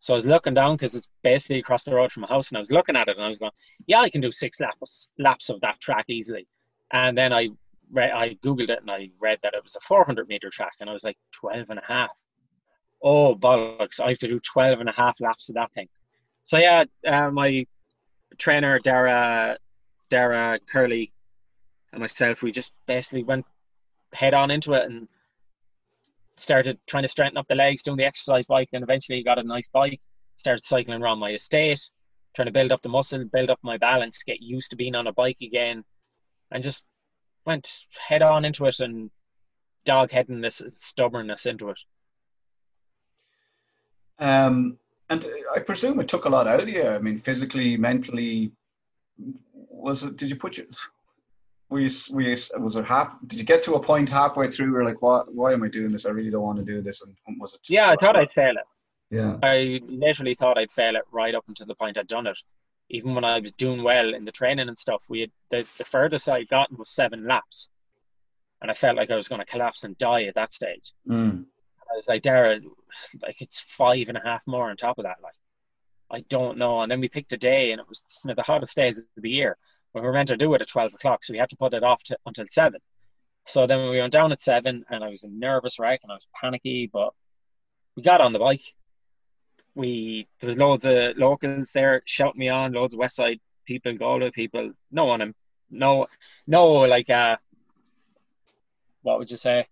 [0.00, 2.56] So I was looking down because it's basically across the road from my house, and
[2.56, 3.52] I was looking at it and I was going,
[3.86, 6.46] "Yeah, I can do six laps laps of that track easily."
[6.92, 7.48] And then I
[7.92, 10.88] read, I googled it and I read that it was a 400 meter track, and
[10.88, 12.16] I was like 12 and a half.
[13.02, 14.00] Oh bollocks!
[14.00, 15.88] I have to do 12 and a half laps of that thing.
[16.44, 17.64] So yeah, uh, my
[18.38, 19.58] trainer Dara
[20.10, 21.12] Dara Curley
[21.92, 23.46] and myself, we just basically went
[24.12, 25.08] head on into it and
[26.36, 29.42] started trying to strengthen up the legs, doing the exercise bike, and eventually got a
[29.42, 30.00] nice bike.
[30.36, 31.80] Started cycling around my estate,
[32.34, 35.06] trying to build up the muscle, build up my balance, get used to being on
[35.06, 35.84] a bike again,
[36.50, 36.84] and just
[37.44, 37.68] went
[37.98, 39.10] head on into it and
[39.84, 41.78] dog heading this stubbornness into it.
[44.18, 44.78] Um,
[45.10, 46.86] and I presume it took a lot out of you.
[46.86, 48.52] I mean, physically, mentally.
[49.70, 50.16] Was it?
[50.16, 50.66] Did you put your
[51.70, 54.72] were you, were you, was it half, did you get to a point halfway through
[54.72, 56.06] where like, what, why am I doing this?
[56.06, 57.02] I really don't want to do this.
[57.02, 57.60] And was it?
[57.68, 58.64] Yeah, I thought I'd fail it.
[59.10, 59.36] Yeah.
[59.42, 62.38] I literally thought I'd fail it right up until the point I'd done it.
[62.90, 65.84] Even when I was doing well in the training and stuff, we had, the, the
[65.84, 67.68] furthest I'd gotten was seven laps.
[68.62, 70.94] And I felt like I was going to collapse and die at that stage.
[71.06, 71.44] Mm.
[71.90, 72.60] I was like, Dara,
[73.22, 75.18] like it's five and a half more on top of that.
[75.22, 75.34] Like,
[76.10, 76.80] I don't know.
[76.80, 79.04] And then we picked a day and it was you know, the hottest days of
[79.16, 79.56] the year
[80.00, 81.82] we were meant to do it at 12 o'clock, so we had to put it
[81.82, 82.80] off to, until 7.
[83.46, 86.16] So then we went down at 7, and I was a nervous wreck, and I
[86.16, 87.14] was panicky, but
[87.96, 88.62] we got on the bike.
[89.74, 93.94] We There was loads of locals there shouting me on, loads of West Side people,
[93.94, 95.34] Galway people, no one,
[95.70, 96.08] no,
[96.46, 97.36] no, like, uh,
[99.02, 99.66] what would you say?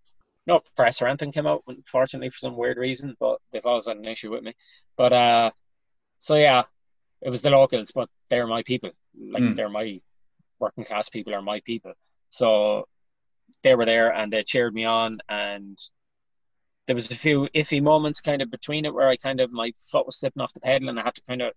[0.45, 3.97] No press or anything came out, unfortunately, for some weird reason, but they've always had
[3.97, 4.55] an issue with me.
[4.95, 5.51] But, uh,
[6.19, 6.63] so yeah,
[7.21, 8.91] it was the locals, but they're my people.
[9.19, 9.55] Like, mm.
[9.55, 10.01] they're my
[10.59, 11.93] working class people are my people.
[12.29, 12.87] So
[13.63, 15.77] they were there and they cheered me on and
[16.85, 19.73] there was a few iffy moments kind of between it where I kind of my
[19.77, 21.53] foot was slipping off the pedal and I had to kind of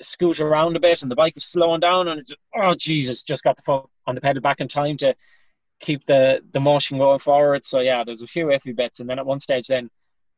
[0.00, 3.22] scoot around a bit and the bike was slowing down and it just, oh Jesus,
[3.22, 5.14] just got the foot on the pedal back in time to
[5.80, 7.64] keep the the motion going forward.
[7.64, 9.90] So yeah, there's a few iffy bits and then at one stage then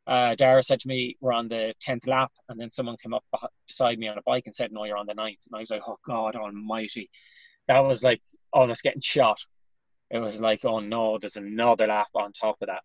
[0.06, 3.24] uh, Dara said to me, "We're on the tenth lap," and then someone came up
[3.66, 5.40] beside me on a bike and said, "No, you're on the ninth.
[5.46, 7.10] And I was like, "Oh God Almighty!"
[7.68, 9.38] That was like almost getting shot.
[10.10, 12.82] It was like, oh no, there's another lap on top of that.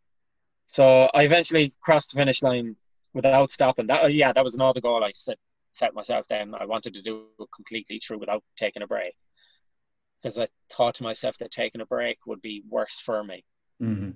[0.68, 2.76] So I eventually crossed the finish line
[3.14, 3.88] without stopping.
[3.88, 5.38] That yeah, that was another goal I set
[5.72, 6.28] set myself.
[6.28, 9.14] Then I wanted to do it completely through without taking a break
[10.22, 13.44] because I thought to myself that taking a break would be worse for me.
[13.82, 14.12] Mm-hmm.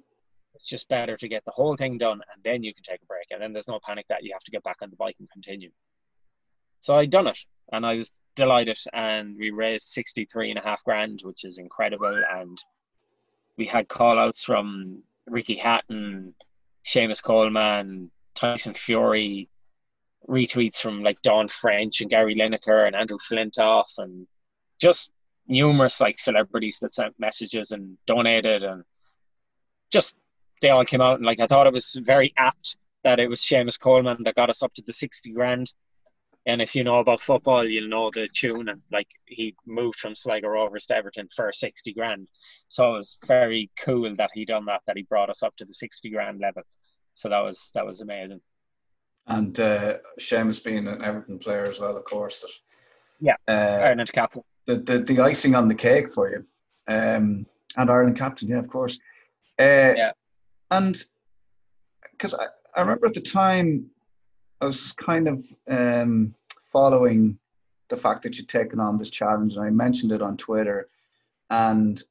[0.53, 3.05] It's just better to get the whole thing done and then you can take a
[3.05, 5.17] break, and then there's no panic that you have to get back on the bike
[5.19, 5.71] and continue.
[6.85, 7.39] So I done it,
[7.71, 12.21] and I was delighted and we raised 63 and a half grand which is incredible
[12.31, 12.59] and
[13.57, 16.35] we had call outs from Ricky Hatton
[16.85, 19.49] Seamus Coleman Tyson Fury
[20.29, 24.27] retweets from like Dawn French and Gary Lineker and Andrew Flintoff and
[24.79, 25.09] just
[25.47, 28.83] numerous like celebrities that sent messages and donated and
[29.91, 30.15] just
[30.61, 33.41] they all came out and like I thought it was very apt that it was
[33.41, 35.73] Seamus Coleman that got us up to the 60 grand
[36.45, 38.69] and if you know about football, you'll know the tune.
[38.69, 42.27] And like he moved from Sligo Rovers to Everton for sixty grand,
[42.67, 44.81] so it was very cool that he done that.
[44.87, 46.63] That he brought us up to the sixty grand level.
[47.15, 48.41] So that was that was amazing.
[49.27, 52.41] And uh, Seamus being an Everton player as well, of course.
[52.41, 52.51] That
[53.19, 54.43] yeah, uh, Ireland captain.
[54.67, 56.45] The, the the icing on the cake for you,
[56.87, 57.45] um,
[57.77, 58.99] and Ireland captain, yeah, of course.
[59.59, 60.11] Uh, yeah,
[60.69, 60.95] and
[62.11, 63.89] because I, I remember at the time
[64.61, 66.33] I was kind of um,
[66.71, 67.37] following
[67.89, 70.89] the fact that you'd taken on this challenge, and I mentioned it on Twitter,
[71.49, 72.01] and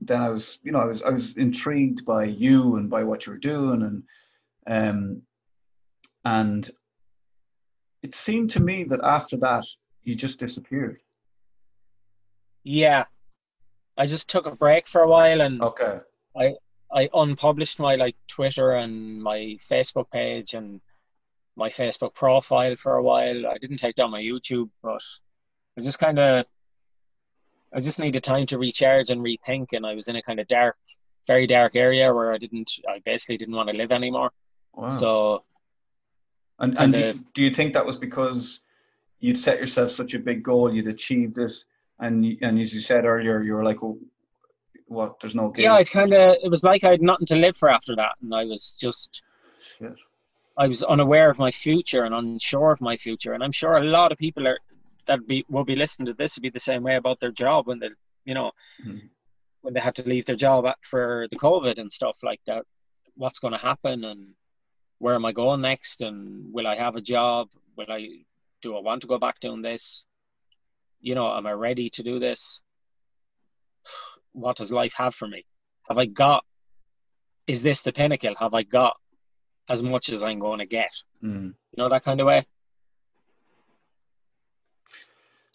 [0.00, 3.26] then I was, you know, I was I was intrigued by you and by what
[3.26, 4.02] you were doing, and
[4.66, 5.22] um,
[6.24, 6.70] and
[8.02, 9.66] it seemed to me that after that
[10.02, 11.00] you just disappeared.
[12.64, 13.04] Yeah,
[13.96, 16.00] I just took a break for a while, and okay,
[16.36, 16.54] I
[16.92, 20.80] I unpublished my like Twitter and my Facebook page and
[21.56, 23.46] my Facebook profile for a while.
[23.46, 25.02] I didn't take down my YouTube, but
[25.78, 26.46] I just kind of,
[27.72, 29.72] I just needed time to recharge and rethink.
[29.72, 30.76] And I was in a kind of dark,
[31.26, 34.30] very dark area where I didn't, I basically didn't want to live anymore.
[34.74, 34.90] Wow.
[34.90, 35.44] So,
[36.58, 38.60] and, and do, do you think that was because
[39.20, 41.64] you'd set yourself such a big goal, you'd achieved this,
[41.98, 43.96] and and as you said earlier, you were like, well,
[44.86, 45.18] what?
[45.20, 45.64] There's no game.
[45.64, 46.36] Yeah, it's kind of.
[46.42, 49.22] It was like I had nothing to live for after that, and I was just.
[49.60, 49.94] Shit.
[50.56, 53.32] I was unaware of my future and unsure of my future.
[53.32, 54.58] And I'm sure a lot of people are
[55.06, 57.66] that be will be listening to this would be the same way about their job
[57.66, 57.90] when they
[58.24, 58.52] you know
[58.82, 59.06] mm-hmm.
[59.60, 62.64] when they had to leave their job for the COVID and stuff like that.
[63.16, 64.28] What's going to happen and
[64.98, 66.00] where am I going next?
[66.00, 67.48] And will I have a job?
[67.76, 68.08] Will I
[68.62, 70.06] do I want to go back doing this?
[71.00, 72.62] You know, am I ready to do this?
[74.32, 75.44] What does life have for me?
[75.88, 76.44] Have I got
[77.46, 78.34] is this the pinnacle?
[78.38, 78.96] Have I got
[79.68, 80.90] as much as I'm going to get?
[81.22, 81.46] Mm.
[81.46, 82.46] You know that kind of way.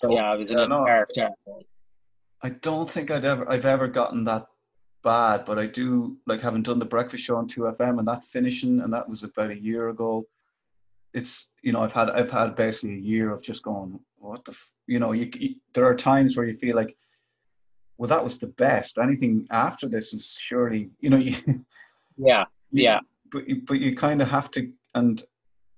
[0.02, 1.30] So, yeah, I was in a no, character.
[2.42, 4.46] I don't think I'd ever I've ever gotten that
[5.04, 8.26] bad, but I do like having done the breakfast show on two FM and that
[8.26, 10.26] finishing, and that was about a year ago.
[11.14, 14.52] It's you know I've had I've had basically a year of just going what the
[14.52, 14.72] f-?
[14.88, 16.96] you know you, you there are times where you feel like
[17.98, 18.98] well that was the best.
[18.98, 21.36] Anything after this is surely you know you
[22.18, 23.00] yeah yeah
[23.32, 25.24] but but you kind of have to and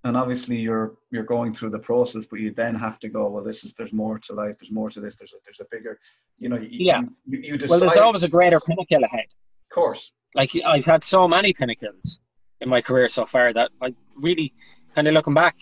[0.03, 3.43] and obviously you're you're going through the process but you then have to go well
[3.43, 5.99] this is there's more to life there's more to this there's a, there's a bigger
[6.37, 7.01] you know you, yeah.
[7.25, 9.25] you, you decide, well there's always a greater pinnacle ahead.
[9.69, 10.11] Of course.
[10.35, 12.19] Like i've had so many pinnacles
[12.61, 14.53] in my career so far that i really
[14.95, 15.55] kind of looking back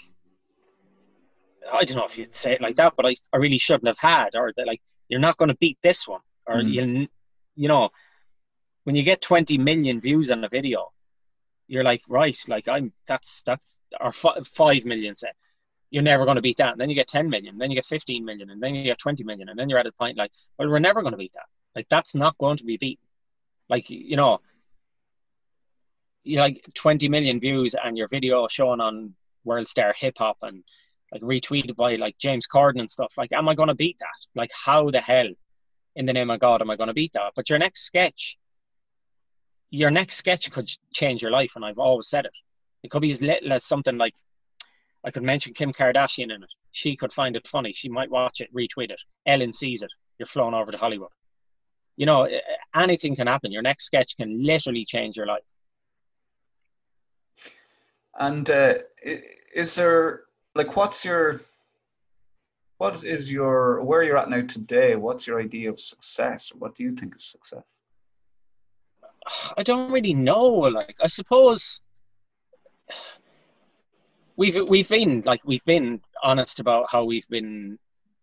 [1.74, 3.98] i don't know if you'd say it like that but i, I really shouldn't have
[3.98, 6.72] had or that like you're not going to beat this one or mm.
[6.72, 7.08] you
[7.56, 7.90] you know
[8.84, 10.92] when you get 20 million views on a video
[11.70, 15.36] you're like, right, like I'm that's that's our f- five million set.
[15.92, 16.72] You're never going to beat that.
[16.72, 18.98] And then you get 10 million, then you get 15 million, and then you get
[18.98, 21.34] 20 million, and then you're at a point like, well, we're never going to beat
[21.34, 21.46] that.
[21.76, 23.06] Like that's not going to be beaten.
[23.70, 24.40] Like you know,
[26.24, 29.14] you like 20 million views and your video shown on
[29.44, 30.64] World Star Hip Hop and
[31.12, 33.14] like retweeted by like James Corden and stuff.
[33.16, 34.08] Like, am I going to beat that?
[34.34, 35.30] Like, how the hell,
[35.96, 37.34] in the name of God, am I going to beat that?
[37.36, 38.39] But your next sketch
[39.72, 42.34] your next sketch could change your life, and I've always said it.
[42.84, 44.14] It could be as little as something like
[45.04, 46.54] I could mention Kim Kardashian in it.
[46.72, 47.72] She could find it funny.
[47.72, 49.02] She might watch it, retweet it.
[49.26, 49.92] Ellen sees it.
[50.18, 51.12] You're flown over to Hollywood.
[51.96, 52.28] You know,
[52.76, 53.52] anything can happen.
[53.52, 55.44] Your next sketch can literally change your life.
[58.20, 58.76] And uh,
[59.54, 60.24] is there
[60.56, 61.42] like what's your
[62.78, 64.96] what is your where you're at now today?
[64.96, 66.50] What's your idea of success?
[66.58, 67.64] What do you think is success?
[69.58, 70.48] I don't really know.
[70.48, 71.82] Like, I suppose
[74.36, 77.78] we've we've been like we've been honest about how we've been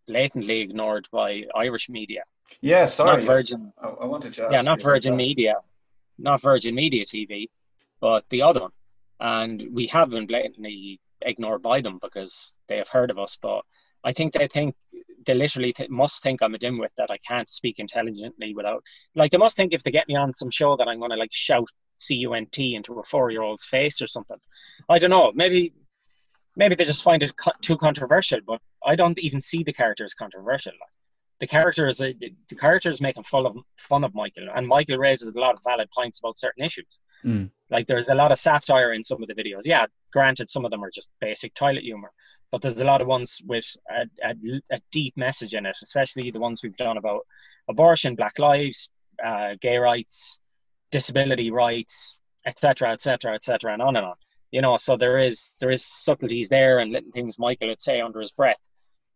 [0.06, 2.22] blatantly ignored by Irish media.
[2.60, 3.72] Yeah, sorry, not Virgin.
[3.82, 4.48] I, I wanted to.
[4.50, 5.54] yeah, not Virgin Media,
[6.18, 7.48] not Virgin Media TV,
[8.00, 8.70] but the other one,
[9.20, 13.36] and we have been blatantly ignored by them because they have heard of us.
[13.40, 13.62] But
[14.06, 14.74] I think they think
[15.26, 18.82] they literally th- must think I'm a dimwit that I can't speak intelligently without
[19.16, 21.16] like they must think if they get me on some show that I'm going to
[21.16, 24.38] like shout cunt into a four year old's face or something.
[24.88, 25.32] I don't know.
[25.34, 25.72] Maybe
[26.56, 30.04] maybe they just find it co- too controversial, but I don't even see the character
[30.04, 30.72] as controversial.
[30.72, 30.96] Like,
[31.38, 34.98] the character is a, the character is making fun of fun of Michael, and Michael
[34.98, 36.98] raises a lot of valid points about certain issues.
[37.24, 37.50] Mm.
[37.70, 39.62] Like there's a lot of satire in some of the videos.
[39.64, 42.10] Yeah, granted, some of them are just basic toilet humor,
[42.50, 44.34] but there's a lot of ones with a, a,
[44.70, 47.26] a, deep message in it, especially the ones we've done about
[47.68, 48.90] abortion, Black lives,
[49.24, 50.38] uh, gay rights,
[50.92, 54.14] disability rights, etc., etc., etc., and on and on.
[54.52, 58.00] You know, so there is there is subtleties there and little things Michael would say
[58.00, 58.60] under his breath.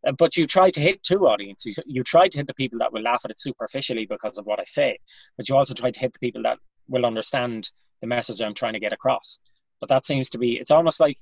[0.07, 1.77] Uh, but you try to hit two audiences.
[1.77, 4.47] You, you try to hit the people that will laugh at it superficially because of
[4.47, 4.99] what I say,
[5.37, 6.59] but you also try to hit the people that
[6.89, 7.71] will understand
[8.01, 9.39] the message I'm trying to get across.
[9.79, 11.17] But that seems to be it's almost like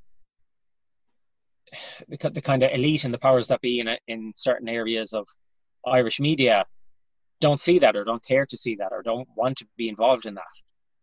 [2.09, 5.13] the, the kind of elite and the powers that be in a, in certain areas
[5.13, 5.27] of
[5.87, 6.65] Irish media
[7.41, 10.27] don't see that or don't care to see that or don't want to be involved
[10.27, 10.45] in that.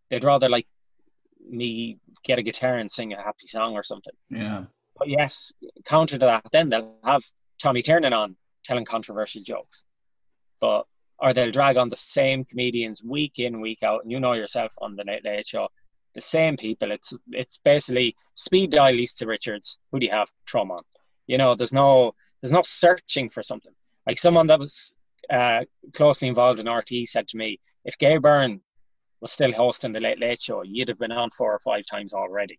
[0.09, 0.67] They'd rather like
[1.47, 4.13] me get a guitar and sing a happy song or something.
[4.29, 4.65] Yeah.
[4.97, 5.51] But yes,
[5.85, 7.23] counter to that, then they'll have
[7.61, 9.83] Tommy Tiernan on telling controversial jokes.
[10.59, 10.85] But
[11.19, 14.73] or they'll drag on the same comedians week in, week out, and you know yourself
[14.81, 15.69] on the Late Late Show
[16.15, 16.91] the same people.
[16.91, 19.77] It's it's basically speed dial Lisa Richards.
[19.91, 20.31] Who do you have?
[20.55, 20.79] On.
[21.27, 23.73] You know, there's no there's no searching for something.
[24.07, 24.97] Like someone that was
[25.29, 28.61] uh, closely involved in RTÉ said to me, if Gay Byrne
[29.19, 32.13] was still hosting the Late Late Show, you'd have been on four or five times
[32.13, 32.57] already.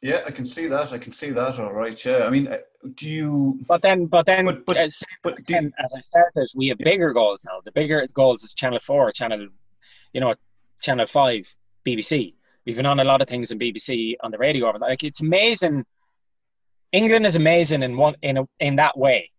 [0.00, 0.92] Yeah, I can see that.
[0.92, 1.58] I can see that.
[1.58, 2.04] All right.
[2.04, 2.24] Yeah.
[2.24, 2.58] I mean, uh,
[2.94, 3.58] do you?
[3.66, 5.72] But then, but then, but, but, as, but you...
[5.84, 6.84] as I started, we have yeah.
[6.84, 7.60] bigger goals now.
[7.64, 9.48] The bigger goals is Channel Four, Channel
[10.12, 10.34] you know,
[10.82, 11.56] Channel 5,
[11.86, 12.34] BBC.
[12.66, 14.68] We've been on a lot of things in BBC on the radio.
[14.70, 15.84] Like, it's amazing.
[16.92, 19.30] England is amazing in one in a, in that way.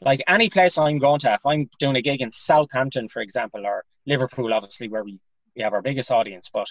[0.00, 3.66] Like any place I'm going to, if I'm doing a gig in Southampton, for example,
[3.66, 5.18] or Liverpool, obviously where we,
[5.56, 6.66] we have our biggest audience, but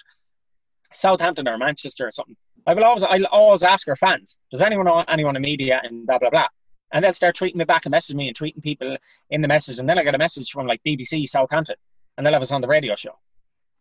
[0.92, 2.36] Southampton or Manchester or something,
[2.66, 6.06] I will always I'll always ask our fans, does anyone know anyone in media and
[6.06, 6.48] blah blah blah,
[6.92, 8.96] and they'll start tweeting me back and messaging me and tweeting people
[9.30, 11.76] in the message, and then I get a message from like BBC Southampton,
[12.16, 13.18] and they'll have us on the radio show.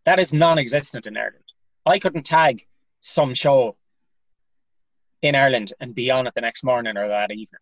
[0.08, 1.44] That is non-existent in Ireland.
[1.86, 2.66] I couldn't tag
[3.02, 3.76] some show
[5.22, 7.60] in Ireland and be on it the next morning or that evening.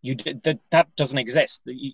[0.00, 0.14] You
[0.44, 1.62] that that doesn't exist.
[1.66, 1.92] The,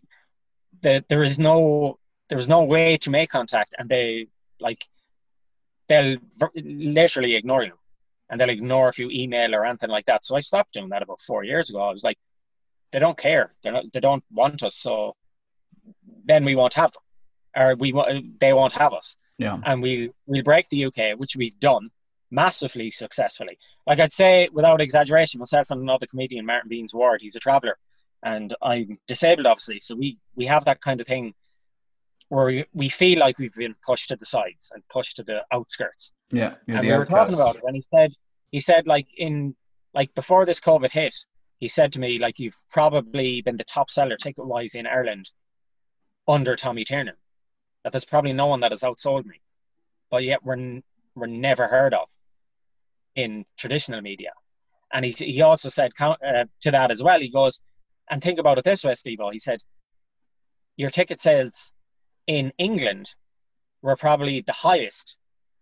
[0.83, 4.27] the, there is no there is no way to make contact, and they
[4.61, 4.85] like
[5.89, 6.19] they'll
[6.55, 7.79] literally ignore you,
[8.29, 10.23] and they'll ignore if you email or anything like that.
[10.23, 11.81] So I stopped doing that about four years ago.
[11.81, 12.19] I was like,
[12.93, 13.55] they don't care.
[13.63, 14.77] They don't they don't want us.
[14.77, 15.17] So
[16.27, 17.03] then we won't have them,
[17.57, 17.93] or we
[18.39, 19.17] they won't have us.
[19.39, 19.59] Yeah.
[19.65, 21.91] And we we break the UK, which we've done
[22.31, 23.59] massively successfully.
[23.87, 27.79] Like I'd say, without exaggeration, myself and another comedian, Martin Beanz Warde, he's a traveller,
[28.23, 29.81] and I'm disabled, obviously.
[29.81, 31.35] So we we have that kind of thing
[32.29, 35.45] where we, we feel like we've been pushed to the sides and pushed to the
[35.51, 36.13] outskirts.
[36.31, 38.13] Yeah, and we were talking about it, and he said
[38.51, 39.55] he said like in
[39.95, 41.15] like before this COVID hit,
[41.59, 45.31] he said to me like you've probably been the top seller ticket wise in Ireland
[46.27, 47.15] under Tommy Tiernan.
[47.85, 49.41] That there's probably no one that has outsold me,
[50.11, 50.81] but yet we're
[51.15, 52.09] we're never heard of
[53.15, 54.33] in traditional media.
[54.93, 57.21] And he he also said uh, to that as well.
[57.21, 57.61] He goes,
[58.11, 59.19] and think about it this way, Steve.
[59.33, 59.61] He said,
[60.79, 61.73] your ticket sales
[62.27, 63.15] in England
[63.83, 65.17] were probably the highest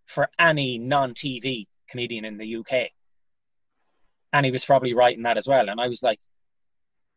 [0.04, 2.90] for any non-TV comedian in the UK.
[4.32, 5.68] And he was probably right in that as well.
[5.68, 6.20] And I was like,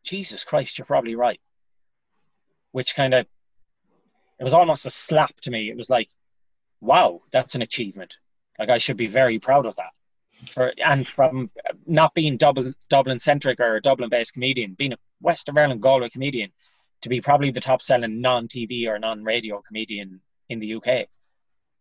[0.02, 1.40] Jesus Christ, you're probably right.
[2.72, 3.26] Which kind of,
[4.40, 5.70] it was almost a slap to me.
[5.70, 6.08] It was like,
[6.80, 8.16] wow, that's an achievement.
[8.58, 9.90] Like I should be very proud of that.
[10.48, 11.50] For, and from
[11.86, 15.82] not being Dublin Dublin centric or a Dublin based comedian, being a West of Ireland
[15.82, 16.50] Galway comedian,
[17.02, 21.08] to be probably the top selling non TV or non radio comedian in the UK.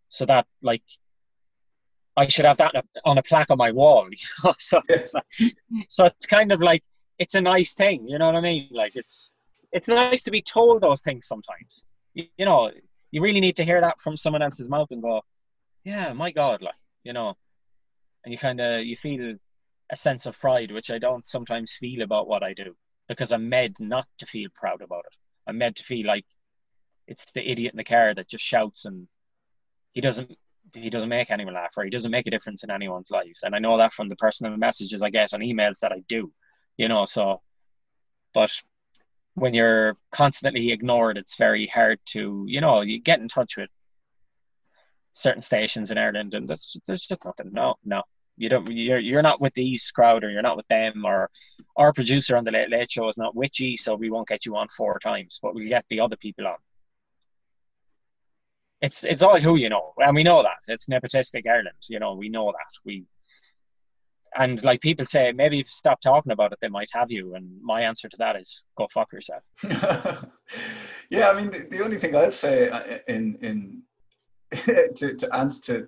[0.10, 0.84] So that like
[2.18, 4.10] I should have that on a plaque on my wall.
[4.60, 5.56] So it's like,
[5.88, 6.84] so it's kind of like
[7.18, 8.06] it's a nice thing.
[8.10, 8.68] You know what I mean?
[8.72, 9.34] Like it's
[9.72, 11.86] it's nice to be told those things sometimes.
[12.20, 12.72] You, you know,
[13.12, 15.22] you really need to hear that from someone else's mouth and go,
[15.86, 17.36] yeah, my God, like you know,
[18.24, 19.36] and you kind of you feel
[19.90, 22.76] a sense of pride, which I don't sometimes feel about what I do
[23.08, 25.16] because I'm made not to feel proud about it.
[25.48, 26.26] I'm made to feel like
[27.08, 29.08] it's the idiot in the car that just shouts and
[29.94, 30.36] he doesn't
[30.74, 33.44] he doesn't make anyone laugh or he doesn't make a difference in anyone's lives.
[33.44, 36.32] And I know that from the personal messages I get on emails that I do,
[36.78, 37.42] you know, so
[38.34, 38.52] but
[39.36, 43.70] when you're constantly ignored, it's very hard to, you know, you get in touch with
[45.14, 47.52] certain stations in Ireland and there's, there's just nothing.
[47.54, 48.04] No, no,
[48.40, 51.30] you don't you're you're not with the East crowd or you're not with them or
[51.76, 54.56] our producer on the Late Late Show is not witchy, so we won't get you
[54.56, 56.56] on four times, but we get the other people on.
[58.82, 61.76] It's it's all who you know, and we know that it's nepotistic Ireland.
[61.88, 63.06] You know, we know that we.
[64.38, 67.36] And like people say, maybe stop talking about it, they might have you.
[67.36, 69.44] And my answer to that is go fuck yourself.
[71.10, 73.82] yeah, I mean, the, the only thing I'd say uh, in in
[74.96, 75.88] to to answer to,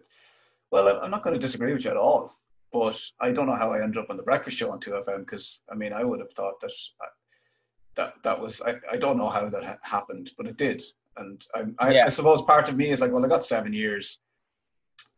[0.72, 2.36] well, I'm not going to disagree with you at all
[2.72, 5.62] but I don't know how I ended up on the breakfast show on 2FM because
[5.72, 6.72] I mean I would have thought that
[7.02, 7.06] I,
[7.96, 10.82] that that was I, I don't know how that ha- happened, but it did.
[11.18, 12.06] And I, I, yeah.
[12.06, 14.20] I, suppose part of me is like, well, I got seven years,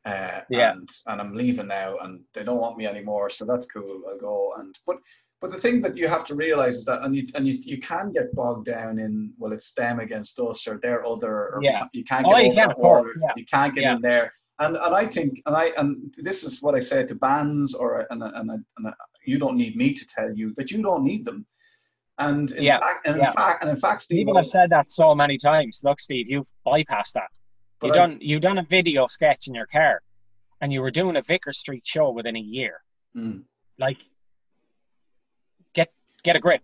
[0.05, 0.71] uh, yeah.
[0.71, 4.01] and and I'm leaving now, and they don't want me anymore, so that's cool.
[4.09, 4.53] I'll go.
[4.57, 4.97] And but
[5.41, 7.79] but the thing that you have to realize is that, and you and you, you
[7.79, 11.85] can get bogged down in well, it's them against us, or their other, or yeah.
[11.93, 13.33] you can't get oh, over can, that wall, yeah.
[13.35, 16.75] you can't get in there and and I think and I and this is what
[16.75, 18.93] I say to bands or and and, and, and
[19.25, 21.45] you don't need me to tell you that you don't need them.
[22.19, 23.27] And in yeah, fact, and yeah.
[23.27, 25.81] in fact, and in fact, Steve, even I've said that so many times.
[25.83, 27.29] Look, Steve, you've bypassed that.
[27.83, 30.01] You done you done a video sketch in your car,
[30.61, 32.81] and you were doing a Vicar Street show within a year.
[33.15, 33.43] Mm.
[33.77, 34.01] Like,
[35.73, 35.91] get
[36.23, 36.61] get a grip.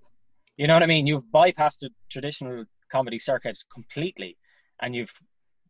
[0.57, 1.07] You know what I mean?
[1.07, 4.37] You've bypassed the traditional comedy circuit completely,
[4.81, 5.13] and you've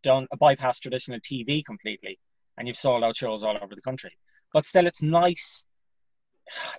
[0.04, 2.20] done a bypass traditional TV completely,
[2.58, 4.12] and you've sold out shows all over the country.
[4.54, 5.66] But still, it's nice.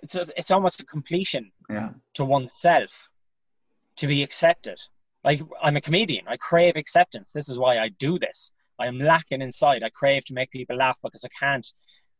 [0.03, 1.91] It's a, it's almost a completion yeah.
[2.15, 3.09] to oneself
[3.97, 4.77] to be accepted.
[5.23, 7.31] Like I'm a comedian, I crave acceptance.
[7.31, 8.51] This is why I do this.
[8.79, 9.83] I am lacking inside.
[9.83, 11.67] I crave to make people laugh because I can't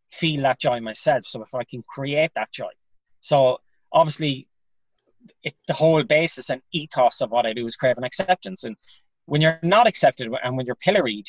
[0.09, 1.25] feel that joy myself.
[1.25, 2.71] So if I can create that joy,
[3.19, 3.59] so
[3.91, 4.47] obviously,
[5.43, 8.63] it, the whole basis and ethos of what I do is craving acceptance.
[8.63, 8.75] And
[9.25, 11.27] when you're not accepted and when you're pilloried,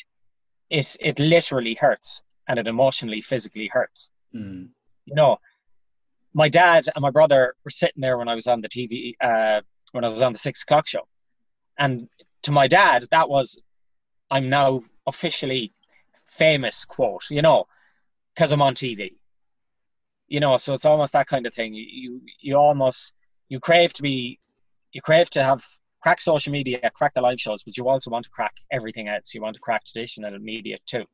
[0.69, 4.09] it it literally hurts and it emotionally, physically hurts.
[4.35, 4.69] Mm.
[5.05, 5.37] You know,
[6.33, 9.61] my dad and my brother were sitting there when I was on the TV, uh,
[9.91, 11.07] when I was on the six o'clock show,
[11.77, 12.09] and
[12.43, 13.59] to my dad, that was,
[14.29, 15.73] I'm now officially
[16.27, 17.29] famous quote.
[17.29, 17.65] You know,
[18.35, 19.11] because I'm on TV.
[20.27, 21.73] You know, so it's almost that kind of thing.
[21.73, 23.13] You, you you almost
[23.49, 24.39] you crave to be,
[24.93, 25.63] you crave to have
[26.01, 29.33] crack social media, crack the live shows, but you also want to crack everything else.
[29.33, 31.05] You want to crack traditional media too.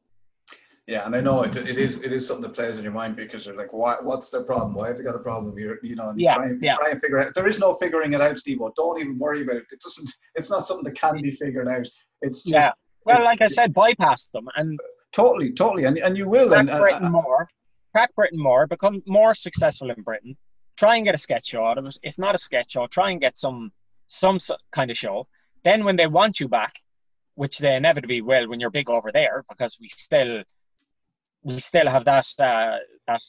[0.88, 3.16] Yeah, and I know it, it is it is something that plays in your mind
[3.16, 4.74] because you're like, why, what's their problem?
[4.74, 5.56] Why have they got a problem?
[5.60, 6.78] You're, you know, and yeah, try, and, yeah.
[6.78, 7.36] try and figure out.
[7.36, 8.58] There is no figuring it out, Steve.
[8.76, 9.66] Don't even worry about it.
[9.72, 10.10] It doesn't.
[10.34, 11.88] It's not something that can be figured out.
[12.24, 12.72] It's just, yeah.
[13.10, 14.80] Well, like I said, bypass them and
[15.12, 16.50] totally, totally, and and you will.
[16.50, 17.50] crack And, and, Britain more,
[17.92, 20.38] crack Britain more, become more successful in Britain.
[20.78, 21.98] Try and get a sketch show out of it.
[22.04, 23.72] If not a sketch show, try and get some
[24.06, 24.38] some
[24.72, 25.28] kind of show.
[25.64, 26.74] Then when they want you back,
[27.34, 30.44] which they inevitably will when you're big over there, because we still
[31.42, 33.22] we still have that uh, that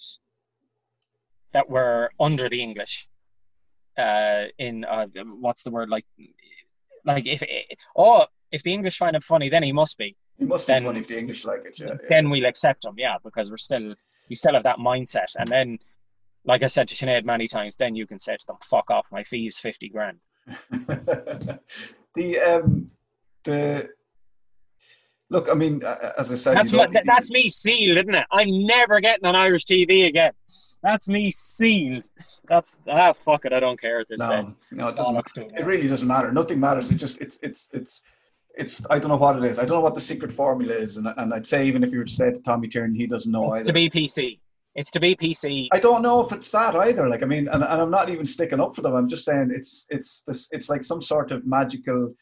[1.53, 3.09] that we're under the English.
[3.97, 5.07] Uh, in uh,
[5.39, 6.05] what's the word like?
[7.05, 7.43] Like if
[7.97, 10.16] oh if the English find him funny, then he must be.
[10.38, 11.78] it must be then- funny if the English like it.
[11.78, 12.09] Yeah, yeah.
[12.09, 13.94] Then we'll accept him, yeah, because we're still
[14.28, 15.28] we still have that mindset.
[15.36, 15.78] And then,
[16.44, 19.09] like I said to Sinead many times, then you can say to them, "Fuck off,
[19.12, 20.18] my fee is fifty grand."
[22.14, 22.90] the um
[23.44, 23.88] the
[25.28, 25.48] look.
[25.51, 25.82] I mean,
[26.18, 28.26] as I said, That's my, that's me sealed, isn't it?
[28.32, 30.32] I'm never getting on Irish TV again.
[30.82, 32.09] That's me sealed.
[32.48, 34.57] That's ah fuck it, I don't care at this no, stage.
[34.72, 35.16] no, it doesn't.
[35.36, 35.53] It.
[35.59, 36.32] It really doesn't matter.
[36.32, 36.90] Nothing matters.
[36.90, 38.03] It just it's it's it's
[38.55, 38.82] it's.
[38.90, 39.59] I don't know what it is.
[39.59, 41.98] I don't know what the secret formula is, and and I'd say even if you
[41.98, 43.66] were to say it to Tommy Tiernan, he doesn't know It's either.
[43.68, 44.38] to be PC.
[44.76, 45.68] It's to be PC.
[45.72, 47.09] I don't know if it's that either.
[47.09, 48.94] Like I mean, and, and I'm not even sticking up for them.
[48.94, 50.48] I'm just saying it's it's this.
[50.53, 52.14] It's like some sort of magical.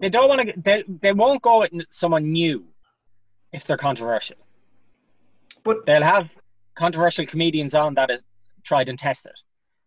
[0.00, 0.60] They don't want to.
[0.60, 2.64] They they won't go with someone new
[3.52, 4.36] if they're controversial.
[5.64, 6.36] But they'll have
[6.74, 8.24] controversial comedians on that is
[8.64, 9.32] tried and tested.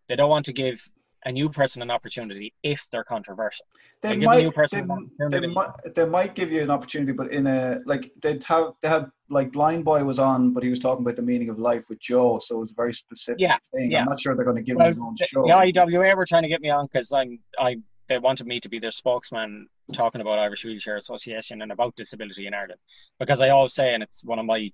[0.08, 0.88] They don't want to give
[1.26, 3.66] a new person an opportunity if they're controversial.
[4.00, 4.88] they a might new person
[5.30, 8.72] they, they might they might give you an opportunity, but in a like they'd have
[8.80, 11.58] they had like Blind Boy was on, but he was talking about the meaning of
[11.58, 13.90] life with Joe, so it was a very specific Yeah, thing.
[13.90, 14.02] yeah.
[14.02, 15.42] I'm not sure they're going to give Well, him his own the, show.
[15.46, 15.52] the
[15.82, 17.76] IWA were trying to get me on because I'm I
[18.08, 22.46] they wanted me to be their spokesman talking about Irish Wheelchair Association and about disability
[22.46, 22.78] in Ireland
[23.18, 24.70] because I always say and it's one of my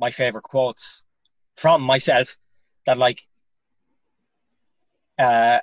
[0.00, 1.04] my favorite quotes
[1.56, 2.38] from myself
[2.86, 3.20] that like
[5.18, 5.58] uh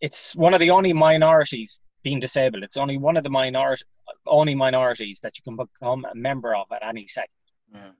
[0.00, 2.62] it's one of the only minorities being disabled.
[2.62, 3.84] It's only one of the minority
[4.26, 7.30] only minorities that you can become a member of at any second.
[7.74, 7.90] Yeah.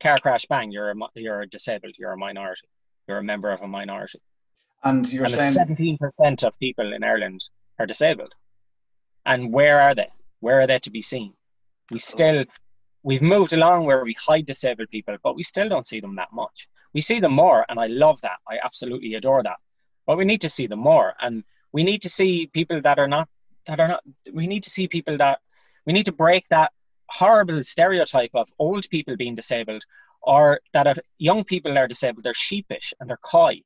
[0.00, 0.70] Car crash, bang!
[0.70, 1.94] You're a you're disabled.
[1.98, 2.68] You're a minority.
[3.08, 4.20] You're a member of a minority.
[4.84, 7.40] And you're and saying seventeen percent of people in Ireland
[7.78, 8.32] are disabled.
[9.26, 10.08] And where are they?
[10.40, 11.34] Where are they to be seen?
[11.90, 11.98] We oh.
[11.98, 12.44] still
[13.02, 16.32] we've moved along where we hide disabled people, but we still don't see them that
[16.32, 16.68] much.
[16.94, 18.38] We see them more, and I love that.
[18.48, 19.56] I absolutely adore that.
[20.08, 23.06] But we need to see them more, and we need to see people that are
[23.06, 23.28] not
[23.66, 24.02] that are not.
[24.32, 25.40] We need to see people that
[25.84, 26.72] we need to break that
[27.10, 29.82] horrible stereotype of old people being disabled,
[30.22, 33.60] or that if young people are disabled, they're sheepish and they're coy,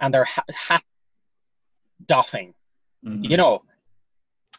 [0.00, 0.82] and they're ha- hat
[2.04, 2.52] doffing.
[3.04, 3.30] Mhm.
[3.30, 3.62] You know,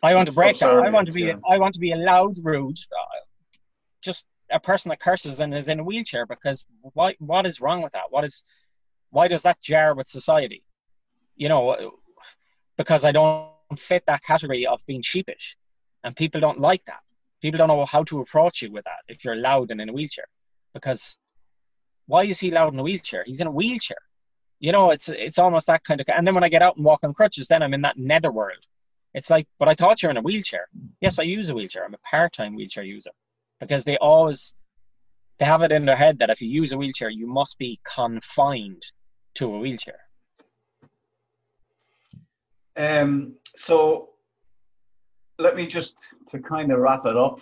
[0.02, 0.70] I want to break that.
[0.70, 1.24] I want to be.
[1.24, 3.20] Subservient, I want to be a loud, rude, uh,
[4.02, 6.26] just a person that curses and is in a wheelchair.
[6.26, 7.18] Because why?
[7.20, 8.12] What is wrong with that?
[8.12, 8.46] What is?
[9.10, 10.64] Why does that jar with society?
[11.36, 11.92] You know,
[12.78, 15.58] because I don't fit that category of being sheepish,
[16.04, 17.02] and people don't like that.
[17.42, 19.94] People don't know how to approach you with that if you're loud and in a
[19.94, 20.26] wheelchair.
[20.74, 21.18] Because
[22.08, 23.24] why is he loud in a wheelchair?
[23.26, 23.98] He's in a wheelchair.
[24.60, 26.08] You know, it's it's almost that kind of.
[26.10, 28.66] And then when I get out and walk on crutches, then I'm in that netherworld.
[29.14, 30.68] It's like, but I thought you're in a wheelchair.
[31.00, 31.86] Yes, I use a wheelchair.
[31.86, 33.12] I'm a part-time wheelchair user
[33.60, 34.56] because they always
[35.40, 37.80] they have it in their head that if you use a wheelchair, you must be
[37.84, 38.84] confined
[39.36, 40.00] to a wheelchair.
[42.76, 44.10] Um, so
[45.40, 47.40] let me just to kind of wrap it up.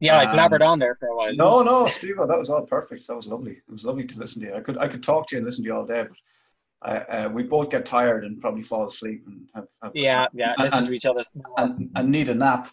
[0.00, 1.34] Yeah, I Um, blabbered on there for a while.
[1.34, 3.06] No, no, Steve, that was all perfect.
[3.06, 3.52] That was lovely.
[3.52, 4.54] It was lovely to listen to you.
[4.54, 7.04] I could I could talk to you and listen to you all day, but uh,
[7.08, 10.52] uh, we both get tired and probably fall asleep and have, have Yeah, yeah.
[10.58, 11.22] and, Listen to each other.
[11.56, 12.68] and, and need a nap.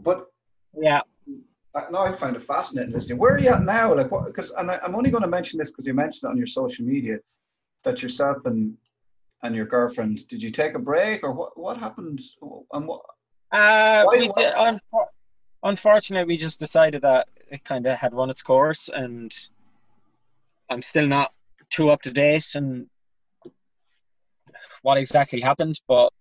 [0.00, 0.26] But
[0.76, 1.00] Yeah,
[1.90, 3.18] no, I find it fascinating listening.
[3.18, 3.94] Where are you at now?
[3.94, 4.26] Like, what?
[4.26, 6.46] Because and I, I'm only going to mention this because you mentioned it on your
[6.46, 7.18] social media
[7.82, 8.76] that yourself and
[9.42, 11.58] and your girlfriend did you take a break or what?
[11.58, 12.20] What happened?
[12.72, 13.02] And what?
[13.52, 14.80] Uh, Why- we why- did, un-
[15.62, 19.32] unfortunately, we just decided that it kind of had run its course, and
[20.70, 21.32] I'm still not
[21.70, 22.86] too up to date and
[24.82, 26.12] what exactly happened, but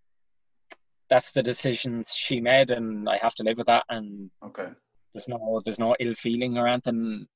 [1.09, 3.83] that's the decisions she made, and I have to live with that.
[3.89, 4.69] And Okay.
[5.13, 7.27] There's no there's no ill feeling or anything.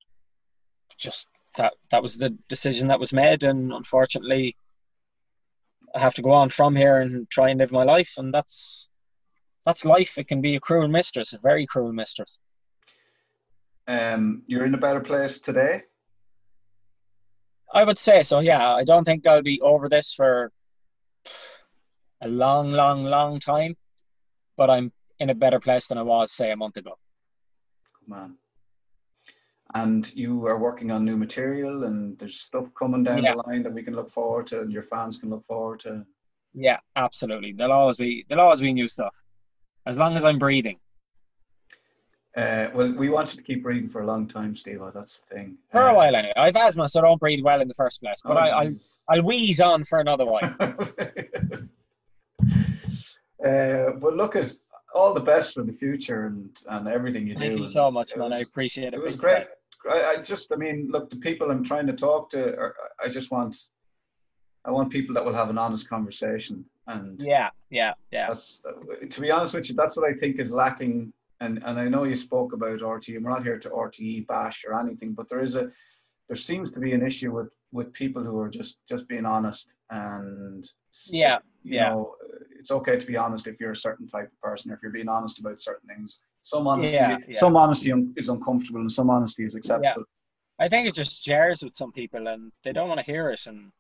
[0.98, 1.28] Just
[1.58, 4.56] that that was the decision that was made, and unfortunately,
[5.96, 8.90] I have to go on from here and try and live my life, and that's
[9.66, 10.18] that's life.
[10.18, 12.40] It can be a cruel mistress, a very cruel mistress.
[13.88, 15.84] Um, you're in a better place today.
[17.74, 18.40] I would say so.
[18.40, 20.52] Yeah, I don't think I'll be over this for
[22.22, 23.76] a long, long, long time,
[24.56, 26.98] but I'm in a better place than I was, say, a month ago.
[28.08, 28.36] Man.
[29.76, 33.34] And you are working on new material, and there's stuff coming down Yeah.
[33.36, 36.06] the line that we can look forward to, and your fans can look forward to.
[36.54, 37.52] Yeah, absolutely.
[37.52, 39.14] There'll always be there'll always be new stuff.
[39.86, 40.80] As long as I'm breathing.
[42.36, 44.80] Uh, well, we wanted to keep breathing for a long time, Steve.
[44.94, 45.58] That's the thing.
[45.72, 46.34] For Uh, a while anyway.
[46.38, 48.22] I've asthma, so I don't breathe well in the first place.
[48.24, 48.76] But oh, I, I'll
[49.10, 50.44] I'll wheeze on for another while.
[53.46, 54.56] uh, but look at
[54.94, 57.40] all the best for the future and, and everything you do.
[57.40, 58.34] Thank you so much, man.
[58.34, 58.94] I appreciate it.
[58.96, 59.48] It was great.
[59.90, 63.08] I, I just, I mean, look, the people I'm trying to talk to, are, I
[63.08, 63.56] just want,
[64.66, 66.66] I want people that will have an honest conversation.
[66.88, 68.28] And Yeah, yeah, yeah.
[68.28, 68.62] that's,
[69.10, 71.14] to be honest with you, that's what I think is lacking.
[71.40, 74.66] And and I know you spoke about RTÉ, and we're not here to RTÉ bash
[74.68, 75.70] or anything, but there is a,
[76.28, 79.68] there seems to be an issue with with people who are just just being honest
[79.92, 80.66] and
[81.12, 81.90] Yeah, you yeah.
[81.90, 82.16] know
[82.60, 84.92] it's okay to be honest if you're a certain type of person or if you're
[84.92, 87.38] being honest about certain things some honesty Yeah, yeah.
[87.40, 90.04] some honesty is uncomfortable and some honesty is acceptable
[90.60, 93.46] I think it just jars with some people and they don't want to hear it
[93.46, 93.72] and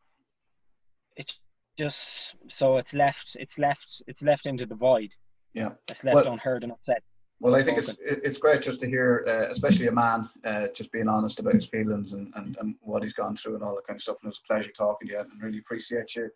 [1.15, 1.39] it's
[1.77, 5.11] just so it's left it's left it's left into the void.
[5.53, 7.01] yeah It's left Well- unheard and upset.
[7.39, 7.95] well i think it's
[8.27, 11.67] it's great just to hear uh, especially a man uh, just being honest about his
[11.67, 14.27] feelings and, and and what he's gone through and all that kind of stuff and
[14.27, 16.29] it was a pleasure talking to you and really appreciate you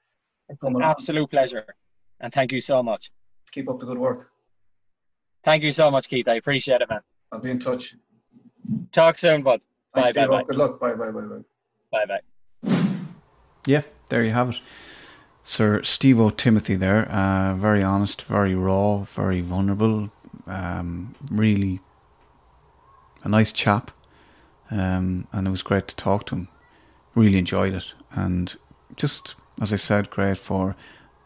[0.51, 1.65] It's an absolute pleasure.
[2.19, 3.09] And thank you so much.
[3.51, 4.27] keep up the good work
[5.43, 6.27] Thank you so much, Keith.
[6.27, 6.99] I appreciate it, man.
[7.31, 7.95] i'll be in touch
[8.91, 9.59] Talk soon, bud.
[9.95, 10.29] Thanks, Bye, bye, Steve.
[10.29, 10.43] bye.
[10.43, 11.43] good luck bye bye bye bye
[11.91, 12.21] Bye bye.
[13.65, 14.59] Yeah, there you have it.
[15.43, 20.11] Sir Steve Timothy there, uh, very honest, very raw, very vulnerable,
[20.47, 21.79] um, really
[23.23, 23.91] a nice chap,
[24.69, 26.47] um, and it was great to talk to him.
[27.15, 28.55] Really enjoyed it, and
[28.95, 30.75] just as I said, great for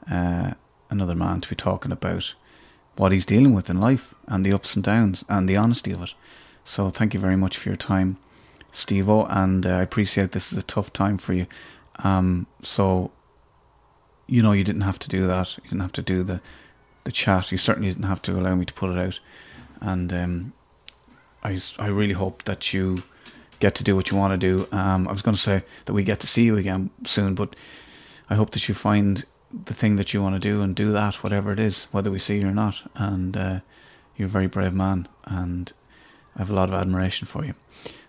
[0.10, 0.54] uh,
[0.90, 2.34] another man to be talking about
[2.96, 6.02] what he's dealing with in life and the ups and downs and the honesty of
[6.02, 6.14] it.
[6.64, 8.18] So thank you very much for your time,
[8.72, 11.46] Steve and uh, I appreciate this is a tough time for you.
[12.04, 13.12] Um, so,
[14.28, 15.58] you know, you didn't have to do that.
[15.58, 16.42] You didn't have to do the
[17.04, 17.52] the chat.
[17.52, 19.20] You certainly didn't have to allow me to put it out.
[19.80, 20.54] And um,
[21.44, 23.04] I I really hope that you
[23.60, 24.68] get to do what you want to do.
[24.76, 27.56] Um, I was going to say that we get to see you again soon, but
[28.30, 29.26] I hope that you find
[29.66, 32.20] the thing that you want to do and do that, whatever it is, whether we
[32.20, 32.82] see you or not.
[32.96, 33.60] And uh,
[34.16, 35.72] you're a very brave man, and
[36.36, 37.54] I have a lot of admiration for you.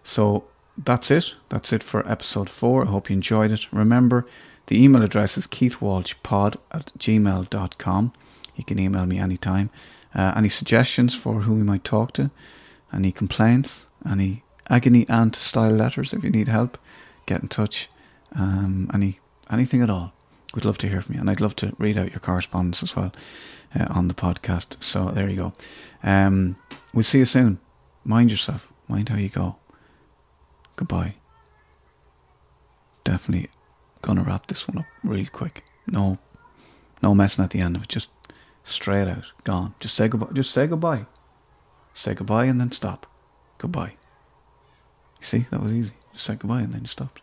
[0.03, 0.45] So
[0.77, 1.35] that's it.
[1.49, 2.85] That's it for episode four.
[2.85, 3.73] I hope you enjoyed it.
[3.73, 4.27] Remember,
[4.67, 8.13] the email address is keithwalshpod at gmail.com.
[8.57, 9.71] You can email me anytime.
[10.15, 12.31] Uh, any suggestions for who we might talk to?
[12.93, 13.87] Any complaints?
[14.09, 16.79] Any agony aunt style letters if you need help?
[17.27, 17.89] Get in touch.
[18.35, 19.21] Um, any
[19.51, 20.13] anything at all.
[20.55, 22.97] We'd love to hear from you, and I'd love to read out your correspondence as
[22.97, 23.13] well
[23.79, 24.83] uh, on the podcast.
[24.83, 25.53] So there you go.
[26.03, 26.57] Um,
[26.95, 27.59] we'll see you soon.
[28.05, 28.73] Mind yourself.
[28.89, 29.57] Mind how you go.
[30.77, 31.15] Goodbye.
[33.05, 33.51] Definitely
[34.03, 35.65] gonna wrap this one up really quick.
[35.87, 36.19] No,
[37.03, 37.89] no messing at the end of it.
[37.89, 38.09] Just
[38.65, 39.75] straight out, gone.
[39.81, 40.33] Just say goodbye.
[40.33, 41.07] Just say goodbye.
[41.95, 43.07] Say goodbye and then stop.
[43.59, 43.95] Goodbye.
[45.21, 45.95] You see, that was easy.
[46.13, 47.23] Just say goodbye and then you stopped.